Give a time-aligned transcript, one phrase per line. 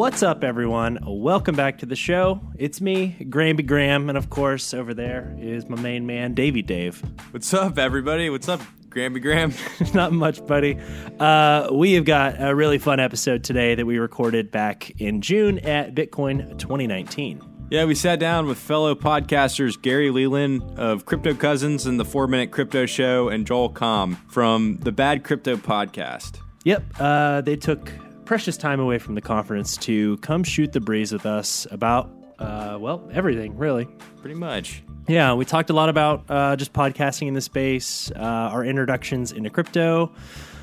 [0.00, 0.98] What's up, everyone?
[1.02, 2.40] Welcome back to the show.
[2.56, 7.04] It's me, Gramby Graham, and of course, over there is my main man, Davy Dave.
[7.32, 8.30] What's up, everybody?
[8.30, 9.52] What's up, Grammy Graham?
[9.94, 10.78] Not much, buddy.
[11.18, 15.58] Uh, we have got a really fun episode today that we recorded back in June
[15.58, 17.68] at Bitcoin 2019.
[17.70, 22.26] Yeah, we sat down with fellow podcasters Gary Leland of Crypto Cousins and the Four
[22.26, 26.40] Minute Crypto Show and Joel Comm from the Bad Crypto Podcast.
[26.64, 27.92] Yep, uh, they took
[28.30, 32.78] precious time away from the conference to come shoot the breeze with us about, uh,
[32.80, 33.86] well, everything, really.
[34.20, 34.84] Pretty much.
[35.08, 39.32] Yeah, we talked a lot about uh, just podcasting in the space, uh, our introductions
[39.32, 40.12] into crypto,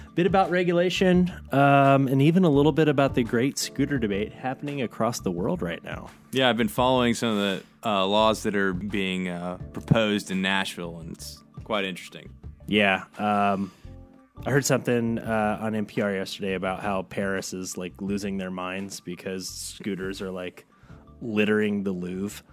[0.08, 4.31] a bit about regulation, um, and even a little bit about the great scooter debate
[4.31, 6.09] happening across the world right now.
[6.31, 10.41] Yeah, I've been following some of the uh, laws that are being uh, proposed in
[10.41, 12.30] Nashville, and it's quite interesting.
[12.66, 13.73] Yeah, um,
[14.45, 18.99] I heard something uh, on NPR yesterday about how Paris is like losing their minds
[19.02, 20.66] because scooters are like
[21.21, 22.44] littering the Louvre.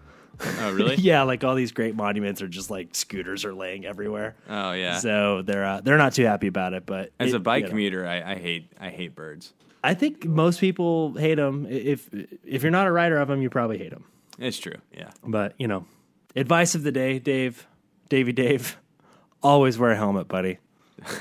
[0.61, 0.97] Oh, really?
[0.99, 4.35] yeah, like all these great monuments are just like scooters are laying everywhere.
[4.49, 4.99] Oh, yeah.
[4.99, 6.85] So they're uh, they're not too happy about it.
[6.85, 7.71] But As it- a bike you know.
[7.71, 9.53] commuter, I, I hate I hate birds.
[9.85, 11.67] I think most people hate them.
[11.69, 12.09] If
[12.45, 14.05] if you're not a rider of them, you probably hate them.
[14.39, 14.79] It's true.
[14.93, 15.11] Yeah.
[15.25, 15.87] But you know,
[16.35, 17.69] advice of the day, Dave,
[18.09, 18.79] Davy, Dave,
[19.43, 20.59] always wear a helmet, buddy.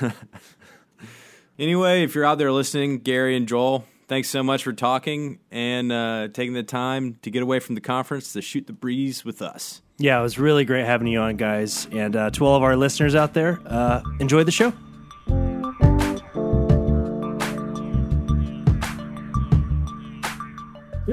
[1.58, 5.92] Anyway, if you're out there listening, Gary and Joel, thanks so much for talking and
[5.92, 9.40] uh, taking the time to get away from the conference to shoot the breeze with
[9.40, 9.80] us.
[9.98, 11.86] Yeah, it was really great having you on, guys.
[11.92, 14.72] And uh, to all of our listeners out there, uh, enjoy the show.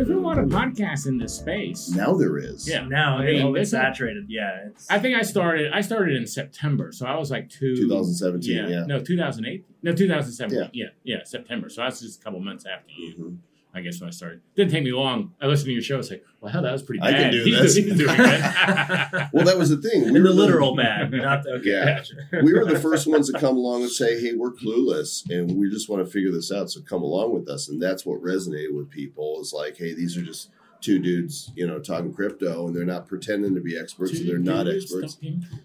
[0.07, 1.89] There's a lot of podcasts in this space.
[1.89, 2.67] Now there is.
[2.67, 2.87] Yeah.
[2.87, 4.25] Now I mean, it's not- saturated.
[4.29, 5.71] Yeah, it's, I think I started.
[5.73, 7.75] I started in September, so I was like two.
[7.75, 8.67] 2017, yeah.
[8.67, 8.85] yeah.
[8.87, 9.63] No, 2008.
[9.83, 10.69] No, 2017.
[10.73, 10.85] Yeah.
[11.05, 11.15] Yeah.
[11.17, 11.69] yeah, September.
[11.69, 13.13] So that's just a couple months after you.
[13.15, 13.37] Mhm.
[13.73, 15.33] I guess when I started, didn't take me long.
[15.41, 15.97] I listened to your show.
[15.99, 17.15] It's like, wow, that was pretty bad.
[17.15, 17.75] I can do He's- this.
[17.75, 18.41] he's doing good.
[19.33, 20.03] Well, that was the thing.
[20.07, 21.11] in the were literal bad.
[21.11, 21.69] Not the, okay.
[21.69, 21.95] Yeah.
[21.97, 22.15] gotcha.
[22.43, 25.69] we were the first ones to come along and say, "Hey, we're clueless, and we
[25.69, 26.69] just want to figure this out.
[26.69, 29.39] So come along with us." And that's what resonated with people.
[29.41, 30.49] Is like, "Hey, these are just
[30.81, 34.37] two dudes, you know, talking crypto, and they're not pretending to be experts, and they're
[34.37, 35.17] not experts."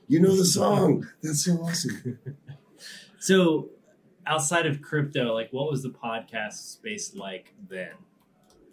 [0.06, 1.08] You know the song.
[1.22, 2.18] That's so awesome.
[3.18, 3.70] So,
[4.26, 7.92] outside of crypto, like, what was the podcast space like then?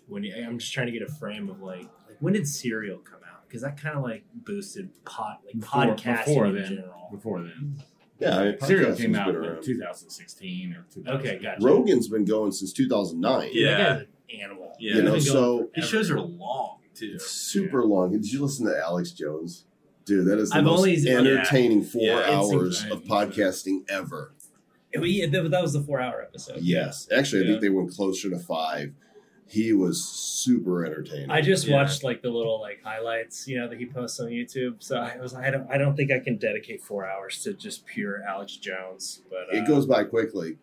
[0.08, 2.98] When you, I'm just trying to get a frame of like, like when did Serial
[3.00, 3.48] come out?
[3.48, 6.66] Because that kind of like boosted pot, like Before- podcasting before in then.
[6.70, 7.08] general.
[7.12, 7.82] Before then,
[8.20, 11.20] Yeah, I mean, Serial came out in 2016 or 2000.
[11.20, 11.66] Okay, gotcha.
[11.66, 13.50] Rogan's been going since 2009.
[13.54, 13.78] Yeah.
[13.78, 14.08] that an
[14.42, 14.76] animal.
[14.80, 14.96] Yeah.
[14.96, 17.12] You know, He's been going so His shows are long, too.
[17.16, 18.12] It's super long.
[18.12, 19.66] Did you listen to Alex Jones?
[20.06, 21.18] Dude, that is the I've most only- yeah.
[21.18, 24.34] entertaining four Yeah, hours of podcasting ever.
[25.02, 26.62] Yeah, that that was the four hour episode.
[26.62, 27.08] Yes.
[27.16, 28.94] Actually, I think they went closer to five.
[29.46, 31.30] He was super entertaining.
[31.30, 31.76] I just Yeah.
[31.76, 34.78] watched like the little like highlights, you know, that he posts on YouTube.
[34.84, 37.86] So I was I don't I don't think I can dedicate four hours to just
[37.86, 39.22] pure Alex Jones.
[39.30, 40.58] But uh, it goes by quickly.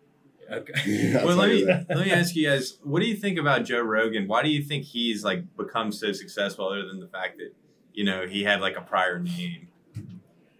[0.51, 0.73] Okay.
[0.85, 1.85] Yeah, well, let me that.
[1.89, 4.27] let me ask you guys, what do you think about Joe Rogan?
[4.27, 7.53] Why do you think he's like become so successful, other than the fact that
[7.93, 9.69] you know he had like a prior name?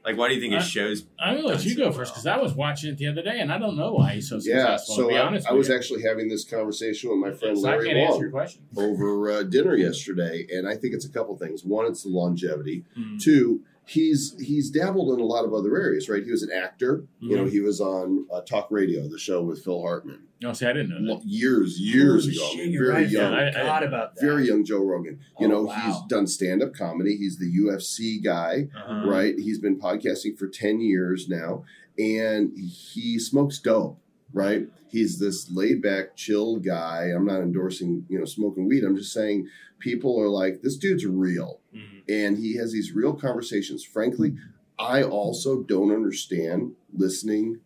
[0.03, 1.06] Like, why do you think his I- shows?
[1.19, 1.91] I'm gonna let you so go well.
[1.94, 4.29] first because I was watching it the other day and I don't know why he's
[4.29, 4.95] so successful.
[4.95, 5.75] Yeah, so to be I, honest I with was you.
[5.75, 8.63] actually having this conversation with my friend So I Larry can't answer your Long question.
[8.78, 11.63] over uh, dinner yesterday, and I think it's a couple things.
[11.63, 12.84] One, it's the longevity.
[12.97, 13.22] Mm.
[13.22, 16.23] Two, he's he's dabbled in a lot of other areas, right?
[16.23, 17.06] He was an actor.
[17.19, 20.66] You know, he was on uh, Talk Radio, the show with Phil Hartman, No, see,
[20.66, 21.25] I didn't know that.
[21.25, 22.46] Years years Holy ago.
[22.46, 23.09] I shit, mean, very right.
[23.09, 23.34] young.
[23.34, 24.22] I- I- Forgot about that.
[24.22, 25.19] very young Joe Rogan.
[25.40, 25.74] You Oh, know, wow.
[25.85, 27.16] he's done stand up comedy.
[27.16, 29.07] He's the UFC guy, Uh-huh.
[29.07, 29.38] right?
[29.38, 31.63] He's been podcasting for 10 years now,
[32.00, 34.00] and he smokes dope,
[34.34, 34.68] right?
[34.90, 37.12] He's this laid back, chill guy.
[37.16, 38.84] I'm not endorsing, you know, smoking weed.
[38.84, 39.47] I'm just saying
[39.79, 41.59] people are like, this dude's real.
[41.73, 42.02] Mhm.
[42.09, 43.84] And he has these real conversations.
[43.84, 44.35] Frankly,
[44.79, 47.59] I also don't understand listening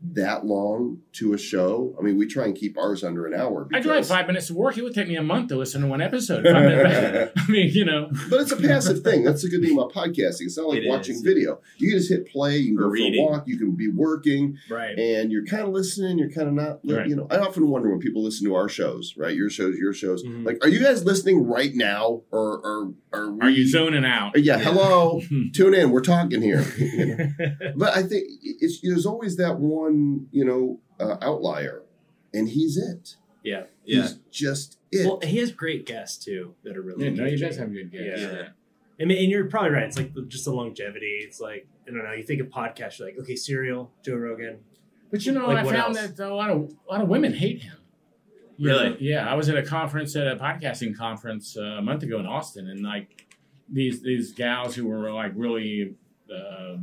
[0.00, 1.96] that long to a show.
[1.98, 3.68] I mean, we try and keep ours under an hour.
[3.74, 4.78] I drive five minutes to work.
[4.78, 6.46] It would take me a month to listen to one episode.
[6.46, 6.86] I'm in-
[7.36, 9.24] I mean, you know, But it's a passive thing.
[9.24, 10.42] That's the good thing about podcasting.
[10.42, 11.22] It's not like It watching is.
[11.22, 11.60] video.
[11.78, 12.58] You can just hit play.
[12.58, 13.26] You can Or go reading.
[13.26, 13.48] for a walk.
[13.48, 14.96] You can be working, Right.
[14.96, 16.18] and you're kind of listening.
[16.18, 16.84] You're kind of not.
[16.84, 17.08] li- Right.
[17.08, 19.34] You know, I often wonder when people listen to our shows, right?
[19.34, 20.22] Your shows, your shows.
[20.24, 20.44] Mhm.
[20.46, 23.40] Like, are you guys listening right now, or or are we?
[23.40, 24.38] are you zoning out?
[24.38, 24.58] Yeah.
[24.58, 25.20] Hello.
[25.54, 25.90] Tune in.
[25.90, 26.60] We're talking here.
[26.62, 27.54] Mm-hmm.
[27.78, 31.82] but I think it's there's always that one, you know, uh, outlier,
[32.34, 33.16] and he's it.
[33.42, 33.64] yeah.
[33.84, 35.06] Yeah, He's just it.
[35.06, 37.04] Well, he has great guests too that are really.
[37.04, 37.48] Yeah, no, he engaging.
[37.48, 38.22] does have good guests.
[38.22, 38.32] Yeah.
[38.32, 38.48] yeah.
[39.00, 39.84] I mean, and you're probably right.
[39.84, 41.20] It's like the, just the longevity.
[41.22, 42.12] It's like I don't know.
[42.12, 44.58] You think of podcasts, you're like okay, Serial, Joe Rogan.
[45.10, 46.10] But you know, Like, I found else?
[46.10, 47.78] that a lot of a lot of women hate him.
[48.58, 48.96] Yeah, Really?
[49.00, 52.26] Yeah, I was at a conference, at a podcasting conference uh, a month ago in
[52.26, 53.26] Austin, and like
[53.72, 55.94] these these gals who were like really
[56.30, 56.76] uh,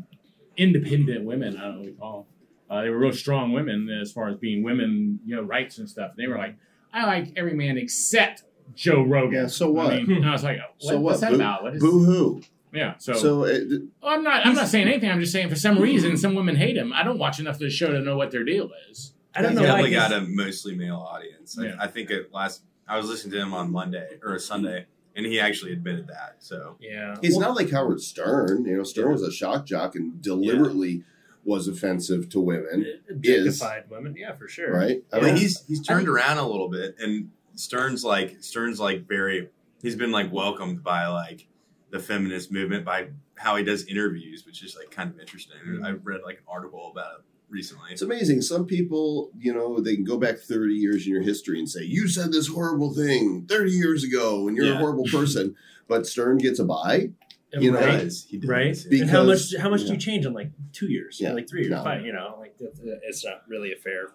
[0.58, 2.26] independent women, I don't know what we call them.
[2.70, 5.90] Uh, they were real strong women as far as being women, you know, rights and
[5.90, 6.12] stuff.
[6.18, 6.56] They were like,
[6.94, 9.42] I like every man except Joe Rogan.
[9.44, 9.94] Yeah, so what?
[9.94, 11.02] I mean, and I was like, what, so what?
[11.04, 11.64] what's that Boo- about?
[11.64, 12.42] What is, Boo hoo.
[12.74, 13.70] yeah, so, So, uh, th-
[14.02, 14.46] Well, I'm not.
[14.46, 15.12] I'm not saying anything.
[15.12, 16.92] I'm just saying for some reason some women hate him.
[16.94, 19.14] I don't watch enough of the show to know what their deal is.
[19.36, 19.62] I don't know.
[19.64, 21.60] definitely why got a mostly male audience.
[21.60, 21.76] I- Yeah.
[21.80, 22.64] I, think it last.
[22.88, 24.86] I was listening to him on Monday or a Sunday,
[25.16, 26.38] and he actually admitted that.
[26.40, 27.16] So Yeah.
[27.22, 28.66] he's Well, not like Howard Stern.
[28.66, 31.04] You know, Stern was a shock jock and deliberately
[31.46, 34.16] was offensive to women, objectified women.
[34.18, 34.74] Yeah, for sure.
[34.74, 35.04] right?
[35.14, 39.08] I mean, he's he's turned think- around a little bit, and Stern's like Stern's like
[39.08, 39.50] very.
[39.82, 41.48] He's been like welcomed by like
[41.92, 45.58] the feminist movement by how he does interviews, which is like kind of interesting.
[45.66, 45.86] Mhm.
[45.86, 47.92] I read like an article about it recently.
[47.92, 48.42] It's amazing.
[48.42, 51.84] Some people, you know, they can go back 30 years in your history and say,
[51.84, 55.56] You said this horrible thing 30 years ago and you're a horrible person.
[55.88, 57.12] But Stern gets a buy.
[57.56, 58.00] And You know, He right.
[58.02, 58.26] does.
[58.30, 58.50] He does.
[58.50, 58.86] right?
[58.90, 61.20] Be- and how much how much do you change in like two years?
[61.22, 61.32] Yeah.
[61.34, 61.84] like three years, No.
[61.84, 62.06] five.
[62.06, 64.10] You know, like it's not really a fair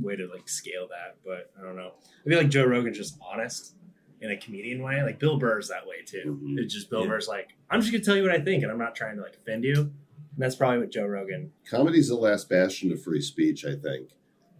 [0.00, 1.16] way to like scale that.
[1.24, 1.92] But I don't know.
[2.26, 3.74] I feel like Joe Rogan's just honest
[4.20, 5.02] in a comedian way.
[5.02, 6.40] Like Bill Burr's that way too.
[6.42, 6.58] Mhm.
[6.58, 7.08] It's just Bill Yeah.
[7.08, 9.22] Burr's like, I'm just gonna tell you what I think, and I'm not trying to
[9.22, 9.74] like offend you.
[9.76, 9.92] And
[10.38, 14.10] that's probably what Joe Rogan, Comedy's the last bastion of free speech, I think.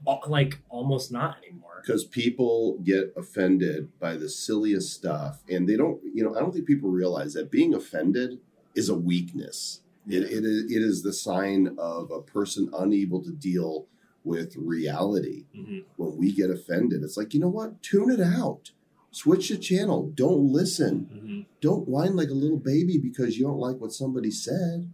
[0.06, 1.82] Al- like almost not anymore.
[1.82, 6.52] because people get offended by the silliest stuff and they don't you know i don't
[6.52, 8.38] think people realize that being offended
[8.75, 13.32] is a weakness it, it, is, it is the sign of a person unable to
[13.32, 13.87] deal
[14.25, 15.85] with reality Mhm.
[15.97, 18.73] when we get offended it's like you know what tune it out
[19.11, 21.47] switch the channel don't listen Mhm.
[21.61, 24.91] don't whine like a little baby because you don't like what somebody said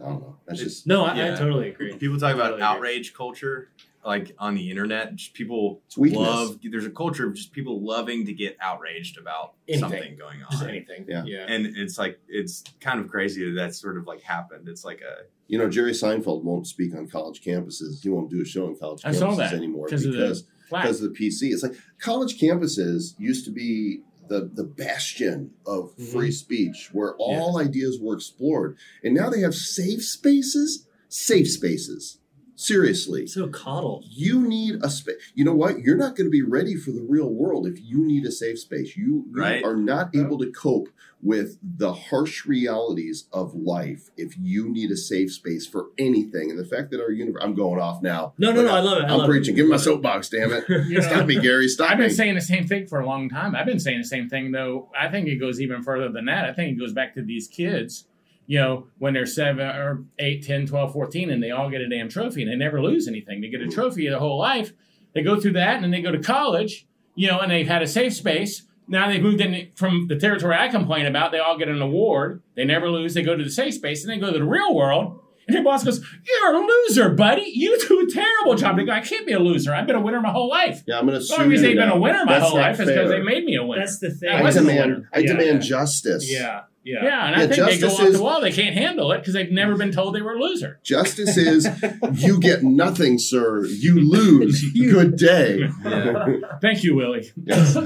[0.00, 1.92] i don't know that's just No, I, I totally agree.
[1.96, 2.76] People talk about Totally agree.
[2.76, 3.70] outrage culture,
[4.08, 5.14] like on the internet.
[5.16, 6.20] Just people It's weakness.
[6.26, 6.58] love.
[6.62, 9.80] There's a culture of just people loving to get outraged about Anything.
[9.80, 10.50] something going on.
[10.50, 11.04] Just anything.
[11.06, 11.24] Yeah.
[11.26, 11.44] Yeah.
[11.46, 14.66] and it's like it's kind of crazy that that's sort of like happened.
[14.68, 15.14] It's like a
[15.46, 18.76] you know jerry seinfeld won't speak on college campuses he won't do a show on
[18.78, 21.52] college I campuses saw that anymore because of because the because of the PC.
[21.52, 26.12] It's like college campuses used to be the the bastion of Mhm.
[26.12, 28.76] free speech where all ideas were explored.
[29.04, 32.18] And now they have safe spaces, safe spaces.
[32.60, 33.28] Seriously.
[33.28, 34.04] So coddled.
[34.08, 35.14] You need a space.
[35.34, 35.78] You know what?
[35.78, 38.58] You're not going to be ready for the real world if you need a safe
[38.58, 38.96] space.
[38.96, 39.64] You, you Right.
[39.64, 40.88] are not able to cope
[41.22, 46.50] with the harsh realities of life if you need a safe space for anything.
[46.50, 48.34] And the fact that our universe, I'm going off now.
[48.38, 48.74] No, no, no.
[48.74, 49.04] I love it.
[49.04, 49.54] I I'm love preaching.
[49.54, 49.58] It.
[49.58, 50.64] Give me my soapbox, damn it.
[50.88, 51.68] You Stop me, Gary.
[51.68, 52.06] Stop I've me.
[52.06, 53.54] been saying the same thing for a long time.
[53.54, 54.90] I've been saying the same thing, though.
[55.00, 56.44] I think it goes even further than that.
[56.44, 58.04] I think it goes back to these kids,
[58.48, 61.88] you know, when they're 7 or 8, 10, 12, 14, and they all get a
[61.88, 63.42] damn trophy and they never lose anything.
[63.42, 63.74] They get a mm-hmm.
[63.74, 64.72] trophy their whole life.
[65.14, 67.82] They go through that and then they go to college, you know, and they've had
[67.82, 68.62] a safe space.
[68.88, 71.30] Now they've moved in from the territory I complain about.
[71.30, 72.42] They all get an award.
[72.56, 73.12] They never lose.
[73.12, 75.20] They go to the safe space and they go to the real world.
[75.46, 77.50] And your boss goes, You're a loser, buddy.
[77.54, 78.78] You do a terrible job.
[78.78, 79.74] They go, I can't be a loser.
[79.74, 80.84] I've been a winner my whole life.
[80.86, 82.44] yeah, I'm going to The sue only reason you they've been a winner my That's
[82.46, 83.82] whole not life is because they made me a winner.
[83.82, 84.30] That's the thing.
[84.30, 85.06] I I demand.
[85.12, 85.68] I Yeah, demand yeah.
[85.68, 86.32] justice.
[86.32, 86.62] Yeah.
[86.88, 87.04] Yeah.
[87.04, 88.40] yeah, and I Yeah, think they go off is- the wall.
[88.40, 90.80] They can't handle it because they've never been told they were a loser.
[90.82, 91.68] Justice is
[92.14, 93.66] you get nothing, sir.
[93.66, 94.64] You lose.
[94.72, 95.68] Good day.
[96.62, 97.30] Thank you, Willie.
[97.44, 97.76] Yes.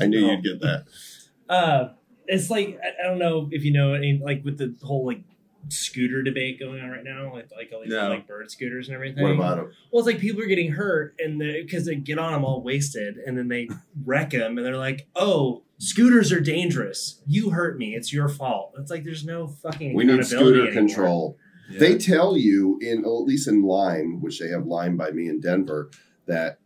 [0.00, 0.84] I knew you'd get that.
[1.48, 1.88] uh,
[2.26, 5.22] it's like I, I don't know if you know any like with the whole like
[5.70, 8.08] scooter debate going on right now, like like all these No.
[8.10, 9.22] like bird scooters and everything.
[9.22, 9.72] What about them?
[9.90, 13.16] Well, it's like people are getting hurt and because they get on them all wasted
[13.16, 13.68] and then they
[14.04, 17.20] wreck them and they're like, "Oh, scooters are dangerous.
[17.26, 17.94] You hurt me.
[17.94, 20.72] It's your fault." It's like there's no fucking We need scooter anymore.
[20.72, 21.38] control.
[21.70, 21.78] yeah.
[21.80, 25.40] They tell you in at least in Lime, which they have Lime by me in
[25.40, 25.90] Denver,
[26.26, 26.58] that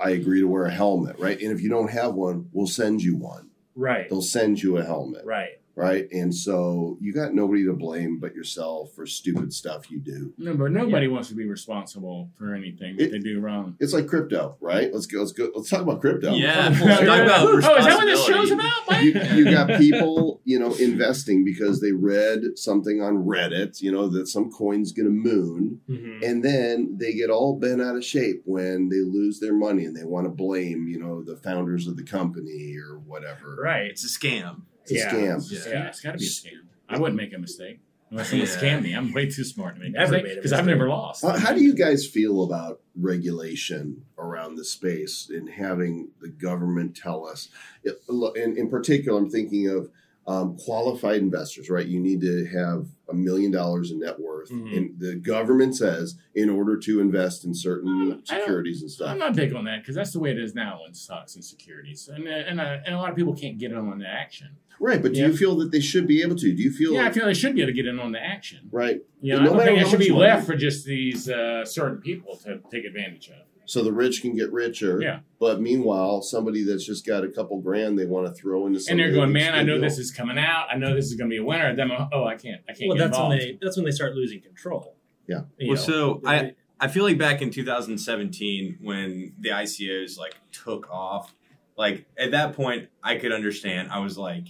[0.00, 1.40] I agree to wear a helmet, right?
[1.40, 3.50] And if you don't have one, we'll send you one.
[3.76, 4.08] Right.
[4.10, 5.59] They'll send you a helmet, Right.
[5.80, 6.06] Right?
[6.12, 10.32] And so you got nobody to blame but yourself for stupid stuff you do.
[10.38, 13.76] No, but nobody wants to be responsible for anything that It- they do wrong.
[13.80, 14.92] It's like crypto, right?
[14.92, 15.20] Let's go.
[15.20, 15.50] Let's go.
[15.54, 16.34] Let's talk about crypto.
[16.34, 16.68] yeah.
[16.80, 19.04] Oh, Let's talk about oh, is that what this show's about, Mike?
[19.04, 24.08] you, you got people, you know, investing because they read something on Reddit, you know,
[24.08, 26.22] that some coin's going to moon, Mhm.
[26.22, 29.96] and then they get all bent out of shape when they lose their money and
[29.96, 33.56] they want to blame, you know, the founders of the company or whatever.
[33.62, 33.86] Right.
[33.90, 34.62] It's a scam.
[34.90, 35.12] It's a Yeah.
[35.36, 35.52] scam.
[35.66, 35.72] Yeah.
[35.72, 36.60] Yeah, it's got to be a scam.
[36.88, 37.80] I wouldn't make a mistake
[38.10, 38.54] unless someone Yeah.
[38.56, 38.92] scammed me.
[38.94, 41.24] I'm way too smart to make a Never mistake a because I've never lost.
[41.24, 46.96] Uh, how do you guys feel about regulation around the space and having the government
[46.96, 47.48] tell us?
[47.84, 49.90] It, look, in, in particular, I'm thinking of
[50.26, 51.84] um, qualified investors, right?
[51.86, 54.76] You need to have a million dollars in net worth, Mhm.
[54.76, 59.08] and the government says in order to invest in certain I don't- securities and stuff.
[59.08, 61.44] I'm not big on that because that's the way it is now in stocks and
[61.44, 64.48] securities, and and, uh, and a lot of people can't get in on the action.
[64.82, 65.26] Right, but do Yeah.
[65.26, 66.52] you feel that they should be able to?
[66.54, 68.12] Do you feel Yeah, I like, feel they should be able to get in on
[68.12, 68.60] the action.
[68.72, 69.00] right?
[69.20, 70.86] You know, no I don't matter think it should be much money- left for just
[70.86, 73.44] these uh, certain people to take advantage of.
[73.66, 75.00] So the rich can get richer.
[75.00, 75.20] Yeah.
[75.38, 78.98] But meanwhile, somebody that's just got a couple grand they want to throw into And
[78.98, 80.66] they're going, man, I know deal." this is coming out.
[80.72, 81.76] I know this is going to be a winner.
[81.76, 83.28] Then, oh, I can't, I can't Well, get that's involved.
[83.28, 84.96] when they that's when they start losing control.
[85.28, 85.42] Yeah.
[85.58, 90.18] You Well, know, so they- I I feel like back in 2017 when the ICOs
[90.18, 91.34] like took off,
[91.76, 93.90] like at that point I could understand.
[93.90, 94.46] I was like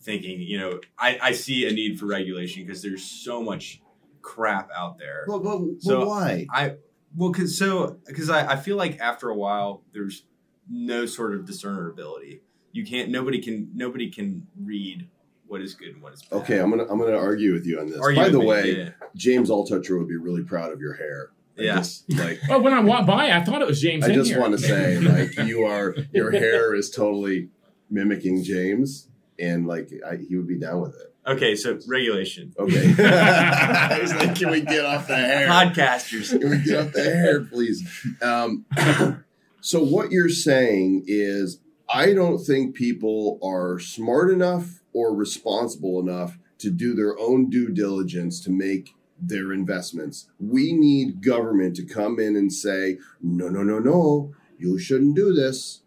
[0.00, 3.80] thinking, you know, I, I see a need for regulation because there's so much
[4.20, 5.24] crap out there.
[5.26, 5.42] But
[5.80, 6.46] So- why?
[6.50, 6.76] I
[7.14, 10.24] well, cause so because I, I feel like after a while there's
[10.70, 12.40] no sort of discernibility.
[12.72, 13.10] You can't.
[13.10, 13.70] Nobody can.
[13.74, 15.06] Nobody can read
[15.46, 16.36] what is good and what is bad.
[16.38, 17.98] Okay, I'm gonna I'm gonna argue with you on this.
[17.98, 18.88] Argue By the me, way, yeah.
[19.14, 21.32] James Altucher would be really proud of your hair.
[21.58, 21.76] I Yeah.
[21.76, 24.04] just, like Oh, when I walked by, I thought it was James.
[24.04, 24.40] I in just here.
[24.40, 27.48] want to say, like you are, your hair is totally
[27.90, 31.08] mimicking James, and like I, he would be down with it.
[31.24, 32.52] Okay, so regulation.
[32.58, 35.46] Okay, He's like, can we get off the hair?
[35.46, 36.30] Podcasters.
[36.40, 37.86] Can we get off the hair, please?
[38.20, 38.64] Um,
[39.60, 41.60] so what you're saying is,
[41.92, 47.68] I don't think people are smart enough or responsible enough to do their own due
[47.68, 48.94] diligence to make
[49.28, 50.28] their investments.
[50.38, 55.32] We need government to come in and say, no, no, no, no, you shouldn't do
[55.32, 55.82] this.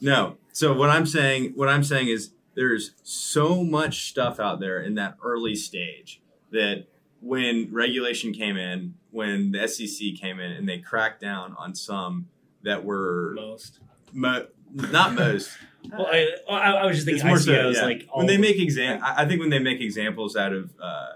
[0.00, 0.36] No.
[0.52, 4.94] So what I'm saying, what I'm saying is, there's so much stuff out there in
[4.96, 6.84] that early stage that
[7.22, 12.28] when regulation came in, when the SEC came in, and they cracked down on some
[12.62, 13.80] that were most.
[14.12, 15.50] mo- not most.
[15.90, 17.84] Well, I, I, I was just It's thinking more ICOs so, yeah.
[17.84, 19.02] like all when they make exam.
[19.02, 21.14] I I think when they make examples out of uh,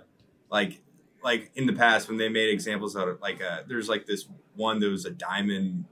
[0.51, 0.81] like
[1.23, 4.27] like in the past when they made examples out of like uh, there's like this
[4.55, 5.85] one that was a diamond.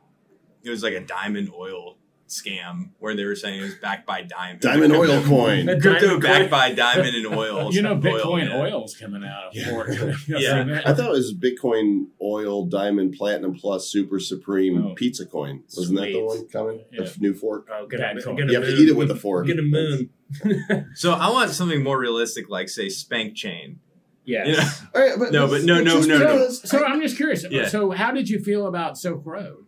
[0.62, 4.22] It was like a diamond oil scam where they were saying it was backed by
[4.22, 4.60] diamond.
[4.60, 5.68] Diamond oil coin.
[5.68, 6.50] A Crypto diamond backed coin.
[6.50, 7.72] by diamond and oil.
[7.72, 8.56] You know, Bitcoin yeah.
[8.62, 9.54] oil's coming out.
[9.54, 9.68] Yeah.
[9.68, 10.16] For it.
[10.26, 10.80] Yeah.
[10.86, 14.94] I thought it was Bitcoin Oil Diamond Platinum Plus Super Supreme Oh.
[14.94, 15.64] Pizza Coin.
[15.76, 16.80] Wasn't that the one coming?
[16.90, 17.02] Yeah.
[17.04, 17.68] The new fork.
[17.70, 18.36] Oh, gonna, Bad coin.
[18.38, 19.46] You have to eat it with a fork.
[19.46, 20.10] Gonna moon.
[20.94, 23.80] So I want something more realistic, like say Spank Chain.
[24.24, 24.46] Yes.
[24.46, 24.68] You know?
[24.94, 26.48] All right, but No, but no, no, no, no.
[26.50, 27.44] So I'm just curious.
[27.50, 27.68] Yeah.
[27.68, 29.66] So how did you feel about Silk Road?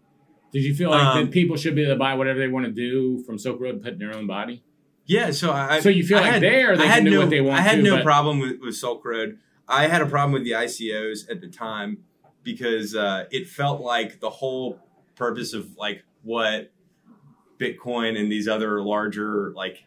[0.53, 2.65] Did you feel like Um, that people should be able to buy whatever they want
[2.67, 4.63] to do from Silk Road and put in their own body?
[5.05, 5.81] Yeah, so I.
[5.81, 7.41] So you feel I like had, there they I had can do no, what they
[7.41, 9.39] want I had to, no but- problem with, with Silk Road.
[9.69, 11.99] I had a problem with the ICOs at the time
[12.43, 14.79] because uh, it felt like the whole
[15.17, 16.71] purpose of like what
[17.59, 19.85] Bitcoin and these other larger like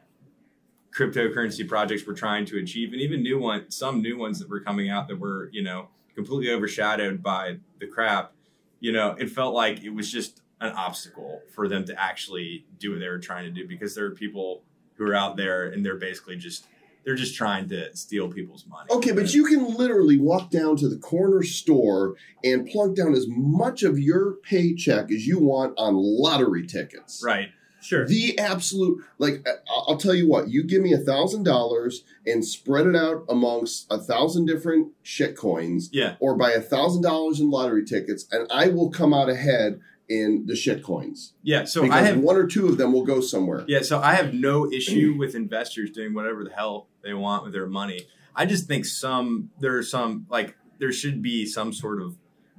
[0.96, 4.60] cryptocurrency projects were trying to achieve, and even new ones, some new ones that were
[4.60, 8.34] coming out that were you know completely overshadowed by the crap.
[8.80, 12.92] You know, it felt like it was just an obstacle for them to actually do
[12.92, 14.64] what they were trying to do because there are people
[14.96, 16.66] who are out there and they're basically just
[17.06, 18.90] they're just trying to steal people's money.
[18.92, 23.26] Okay, but you can literally walk down to the corner store and plunk down as
[23.28, 27.24] much of your paycheck as you want on lottery tickets.
[27.26, 27.50] right?
[27.82, 28.06] Sure.
[28.08, 32.04] The absolute, like, uh, I- I'll tell you what, you give me a thousand dollars
[32.26, 37.04] and spread it out amongst a thousand different shit coins Yeah, or buy a thousand
[37.04, 41.34] dollars in lottery tickets and I will come out ahead in the shit coins.
[41.44, 41.66] yeah.
[41.66, 43.64] So because I have one or two of them will go somewhere.
[43.68, 43.82] yeah.
[43.84, 47.68] So I have no issue with investors doing whatever the hell they want with their
[47.68, 48.08] money.
[48.36, 52.16] I just think some there are some like there should be some sort of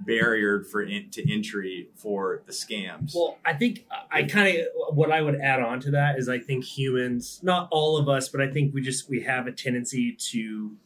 [0.07, 3.13] barrier for in, to entry for the scams.
[3.15, 6.39] Well, I think I kind of what I would add on to that is I
[6.39, 10.13] think humans, not all of us, but I think we just we have a tendency
[10.31, 10.77] to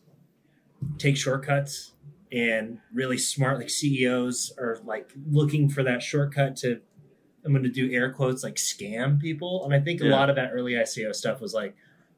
[0.99, 1.93] take shortcuts
[2.33, 6.81] and really smart like CEOs are like looking for that shortcut to
[7.45, 10.13] I'm going to do air quotes like scam people and I think a Yeah.
[10.13, 11.75] lot of that early ICO stuff was like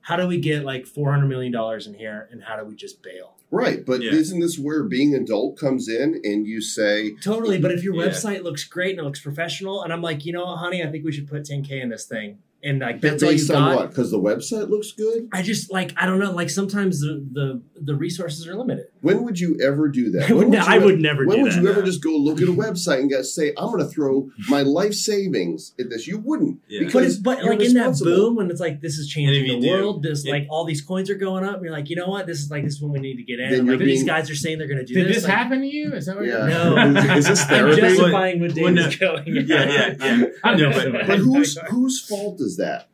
[0.06, 3.02] how do we get like 400 million dollars in here and how do we just
[3.02, 3.34] bail?
[3.50, 4.12] Right, but Yeah.
[4.12, 8.06] isn't this where being adult comes in and you say, Totally, but if your Yeah.
[8.08, 10.86] website looks great and it looks professional, and I'm like, you know what, honey, I
[10.92, 13.50] think we should put 10k in this thing, and like but that's all you based
[13.50, 13.76] on got.
[13.76, 13.88] what?
[13.90, 15.28] Because the website looks good?
[15.32, 16.32] I just like I don't know.
[16.32, 18.86] Like sometimes the the, the resources are limited.
[19.02, 20.25] When would you ever do that?
[20.30, 21.62] I would, When ne- you I ever- would never When do would that.
[21.62, 24.28] you ever just go look at a website and get say, I'm going to throw
[24.48, 26.06] my life savings at this?
[26.06, 26.60] You wouldn't.
[26.68, 26.84] Yeah.
[26.86, 28.10] because it's but you're like in that responsible.
[28.16, 30.02] boom when it's like this is changing if you the do, world.
[30.02, 31.56] This it- like all these coins are going up.
[31.56, 32.26] And you're like, you know what?
[32.26, 33.50] This is like this is when we need to get in.
[33.50, 35.02] Then Like, you're these guys are saying they're going to do this.
[35.04, 35.16] Did this.
[35.22, 35.92] this like, happen to you?
[35.92, 36.46] Is that what Yeah.
[36.46, 37.16] No.
[37.16, 39.25] Is this I'm justifying what Well, Dave's going.
[39.46, 40.25] Yeah, yeah, yeah.
[40.42, 42.88] I'm No, just- but- But whose oh whose fault is that?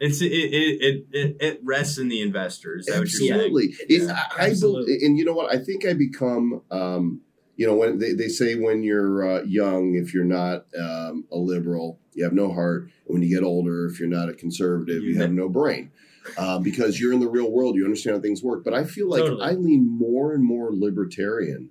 [0.00, 2.86] It's it it, it it it rests in the investors.
[2.86, 3.34] Is that what you're?
[3.34, 3.64] Absolutely.
[3.88, 4.98] It- Yeah, I, I absolutely.
[4.98, 5.52] bel- and you know what?
[5.52, 7.22] I think I become, um,
[7.56, 11.36] you know, when they, they say when you're uh, young, if you're not um, a
[11.36, 12.82] liberal, you have no heart.
[12.82, 15.90] And when you get older, if you're not a conservative, you You have no brain.
[16.36, 18.62] Uh, because you're in the real world, you understand how things work.
[18.62, 19.42] But I feel like Totally.
[19.42, 21.70] I lean more and more libertarian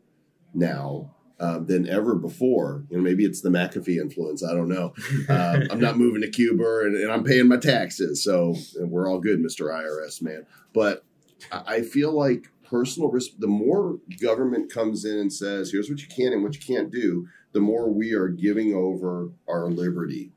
[0.53, 2.83] now uh, than ever before.
[2.89, 4.43] You know, maybe it's the McAfee influence.
[4.43, 4.93] I don't know.
[5.29, 9.19] Um, I'm not moving to Cuba, and, and I'm paying my taxes, so we're all
[9.19, 10.45] good, Mister IRS man.
[10.73, 11.03] But
[11.51, 13.31] I feel like personal risk.
[13.39, 16.91] The more government comes in and says, "Here's what you can and what you can't
[16.91, 20.31] do," the more we are giving over our liberty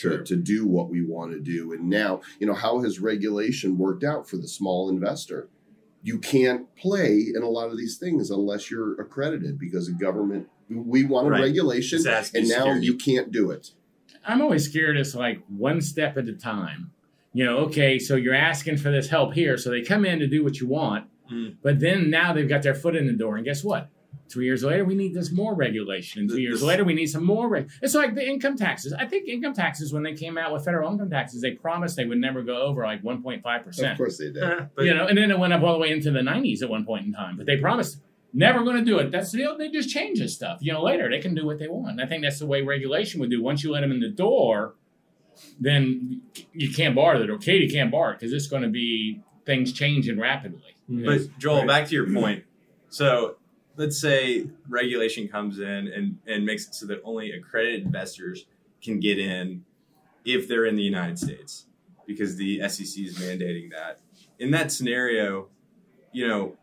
[0.00, 1.72] to, to do what we want to do.
[1.72, 5.48] And now, you know, how has regulation worked out for the small investor?
[6.08, 10.48] You can't play in a lot of these things unless you're accredited because the government.
[10.70, 11.42] We wanted Right.
[11.42, 13.72] regulation, It's asking and now you can't do it.
[14.26, 16.92] I'm always scared it's like one step at a time.
[17.34, 20.26] You know, okay, so you're asking for this help here, so they come in to
[20.26, 21.56] do what you want, Mm.
[21.62, 23.90] but then now they've got their foot in the door, and guess what?
[24.30, 27.06] Three years later, we need this more regulation, and three years the- later, we need
[27.06, 27.48] some more.
[27.48, 28.92] Reg- it's like the income taxes.
[28.92, 32.04] I think income taxes, when they came out with federal income taxes, they promised they
[32.04, 33.92] would never go over like 1.5 percent.
[33.92, 34.42] Of course they did.
[34.42, 36.62] Uh-huh, but You know, and then it went up all the way into the 90s
[36.62, 38.02] at one point in time, but they promised.
[38.34, 39.10] Never going to do it.
[39.10, 39.56] That's the deal.
[39.56, 40.58] They just change this stuff.
[40.60, 41.98] You know, later they can do what they want.
[41.98, 43.42] I think that's the way regulation would do.
[43.42, 44.74] Once you let them in the door,
[45.58, 46.20] then
[46.52, 47.38] you can't bar the door.
[47.38, 50.76] Katie can't bar it because it's going to be things changing rapidly.
[50.90, 51.06] Mm-hmm.
[51.06, 51.66] But Joel, Right.
[51.68, 52.44] back to your point.
[52.90, 53.36] So
[53.78, 58.44] let's say regulation comes in and, and makes it so that only accredited investors
[58.82, 59.64] can get in
[60.24, 61.66] if they're in the United States
[62.04, 64.00] because the SEC is mandating that.
[64.40, 65.48] In that scenario,
[66.12, 66.56] you know,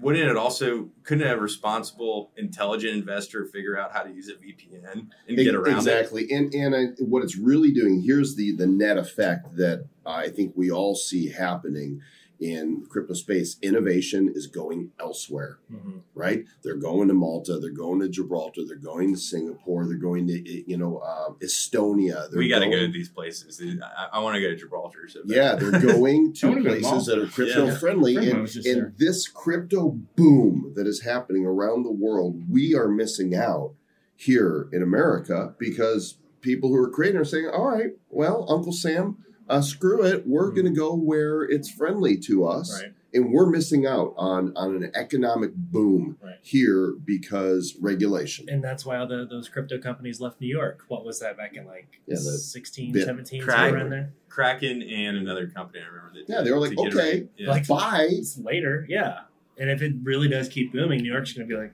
[0.00, 5.08] wouldn't it also couldn't a responsible, intelligent investor figure out how to use a VPN
[5.28, 5.76] and get around it?
[5.78, 6.28] exactly.
[6.30, 10.54] And and I, what it's really doing here's the the net effect that I think
[10.56, 12.00] we all see happening
[12.40, 13.56] in crypto space.
[13.62, 15.58] Innovation is going elsewhere.
[15.72, 16.00] Mhm.
[16.14, 16.44] right?
[16.62, 20.70] They're going to Malta, they're going to Gibraltar, they're going to Singapore, they're going to
[20.70, 22.30] you know um, Estonia.
[22.30, 23.60] They're We got to go to these places.
[23.82, 25.08] I, I want to go to Gibraltar.
[25.08, 25.36] So bad.
[25.36, 27.76] Yeah, they're going to wanna places that are crypto Yeah.
[27.76, 32.42] friendly, Friend of mine and, and this crypto boom that is happening around the world,
[32.50, 33.74] we are missing out
[34.16, 39.18] here in America because people who are creating are saying, "All right, well, Uncle Sam."
[39.48, 40.26] Uh, screw it.
[40.26, 40.54] We're Mm.
[40.54, 42.92] going to go where it's friendly to us, Right.
[43.12, 46.38] and we're missing out on on an economic boom Right.
[46.42, 48.48] here because regulation.
[48.48, 50.84] And that's why all the, those crypto companies left New York.
[50.88, 53.56] What was that back in like Yeah, 16, bit- 17, Crack.
[53.58, 54.12] somewhere around there?
[54.30, 55.80] Kraken and another company.
[55.84, 56.24] I remember that.
[56.32, 57.28] Yeah, they were like, okay.
[57.36, 57.50] yeah.
[57.50, 58.08] Like Bye.
[58.10, 59.20] it's later, yeah.
[59.58, 61.72] And if it really does keep booming, New York's going to be like,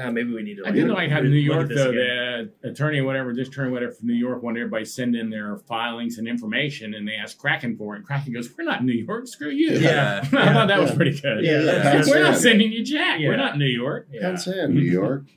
[0.00, 0.62] ah, maybe we need to.
[0.62, 2.50] I Like, did like how look New York, though, again.
[2.62, 5.56] the attorney, whatever, district attorney, whatever, from New York, wanted everybody to send in their
[5.68, 7.98] filings and information, and they asked Kraken for it.
[7.98, 9.26] And Kraken goes, "We're not New York.
[9.28, 10.20] Screw you." Yeah.
[10.32, 11.44] I thought that was pretty good.
[11.44, 13.20] Yeah, that's We're not sending you jack.
[13.20, 13.28] Yeah.
[13.28, 14.08] We're not New York.
[14.10, 14.30] Yeah.
[14.30, 15.24] That's it, New York.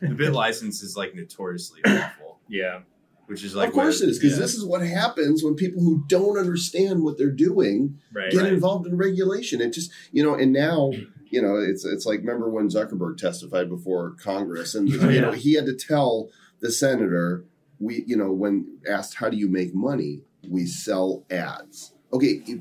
[0.00, 2.80] The bit license is like notoriously awful, Yeah.
[3.28, 4.42] which is like of course what- it is, because yeah.
[4.42, 8.30] this is what happens when people who don't understand what they're doing Right.
[8.30, 8.52] get Right.
[8.52, 9.62] involved in regulation.
[9.62, 10.92] It just, you know, and now,
[11.30, 15.32] you know, it's it's like remember when Zuckerberg testified before Congress, and Oh, you know
[15.32, 16.28] he had to tell
[16.60, 17.44] the senator,
[17.78, 21.92] we, you know, when asked how do you make money, we sell ads.
[22.12, 22.60] Okay, if,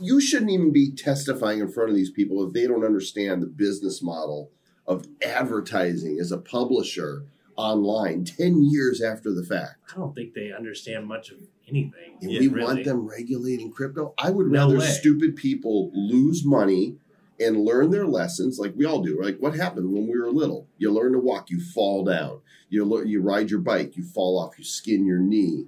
[0.00, 3.46] you shouldn't even be testifying in front of these people if they don't understand the
[3.46, 4.50] business model
[4.86, 7.24] of advertising as a publisher
[7.56, 9.76] online 10 years after the fact.
[9.92, 12.16] I don't think they understand much of anything.
[12.22, 12.64] And Yeah, we really.
[12.64, 14.14] want them regulating crypto.
[14.18, 14.86] I would No rather way.
[14.86, 16.96] stupid people lose money
[17.40, 19.20] and learn their lessons like we all do.
[19.20, 20.68] Like what happened when we were little?
[20.78, 22.40] You learn to walk, you fall down.
[22.68, 25.66] You you ride your bike, you fall off, you skin your knee.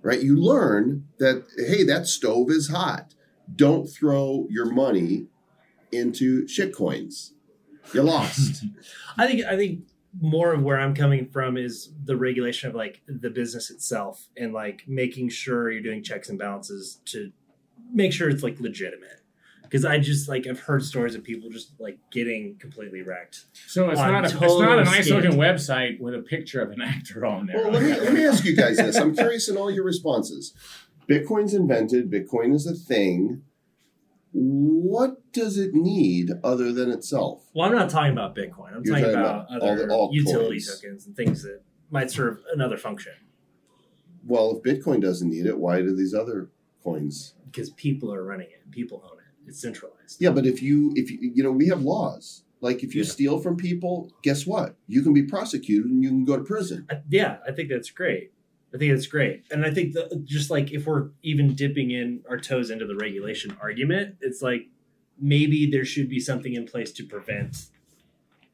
[0.00, 0.22] Right?
[0.22, 3.14] You learn that hey, that stove is hot.
[3.54, 5.26] Don't throw your money
[5.90, 7.32] into shitcoins.
[7.92, 8.64] You lost.
[9.18, 9.80] I think I think
[10.20, 14.52] more of where I'm coming from is the regulation of like the business itself and
[14.52, 17.32] like making sure you're doing checks and balances to
[17.92, 19.21] make sure it's like legitimate.
[19.72, 23.46] Because I just like I've heard stories of people just like getting completely wrecked.
[23.68, 25.16] So it's On not a, it's not a nice scale.
[25.16, 27.56] looking website with a picture of an actor on there.
[27.56, 28.96] Well, let me, let me ask you guys this.
[28.96, 30.52] I'm curious in all your responses.
[31.08, 33.44] Bitcoin's invented, Bitcoin is a thing.
[34.32, 37.48] What does it need other than itself?
[37.54, 38.76] Well, I'm not talking about Bitcoin.
[38.76, 40.12] I'm You're talking talking about, about all the other altcoins.
[40.12, 43.14] utility tokens and things that might serve another function.
[44.22, 46.50] Well, if Bitcoin doesn't need it, why do these other
[46.84, 47.32] coins?
[47.46, 49.21] Because people are running it, people own it.
[49.46, 50.20] It's centralized.
[50.20, 52.44] Yeah, but if you if you you know we have laws.
[52.60, 53.08] Like if you Yeah.
[53.10, 54.76] steal from people, guess what?
[54.86, 56.86] You can be prosecuted and you can go to prison.
[56.88, 58.30] I- yeah, I think that's great.
[58.72, 62.22] I think that's great, and I think that just like if we're even dipping in
[62.28, 64.68] our toes into the regulation argument, it's like
[65.20, 67.66] maybe there should be something in place to prevent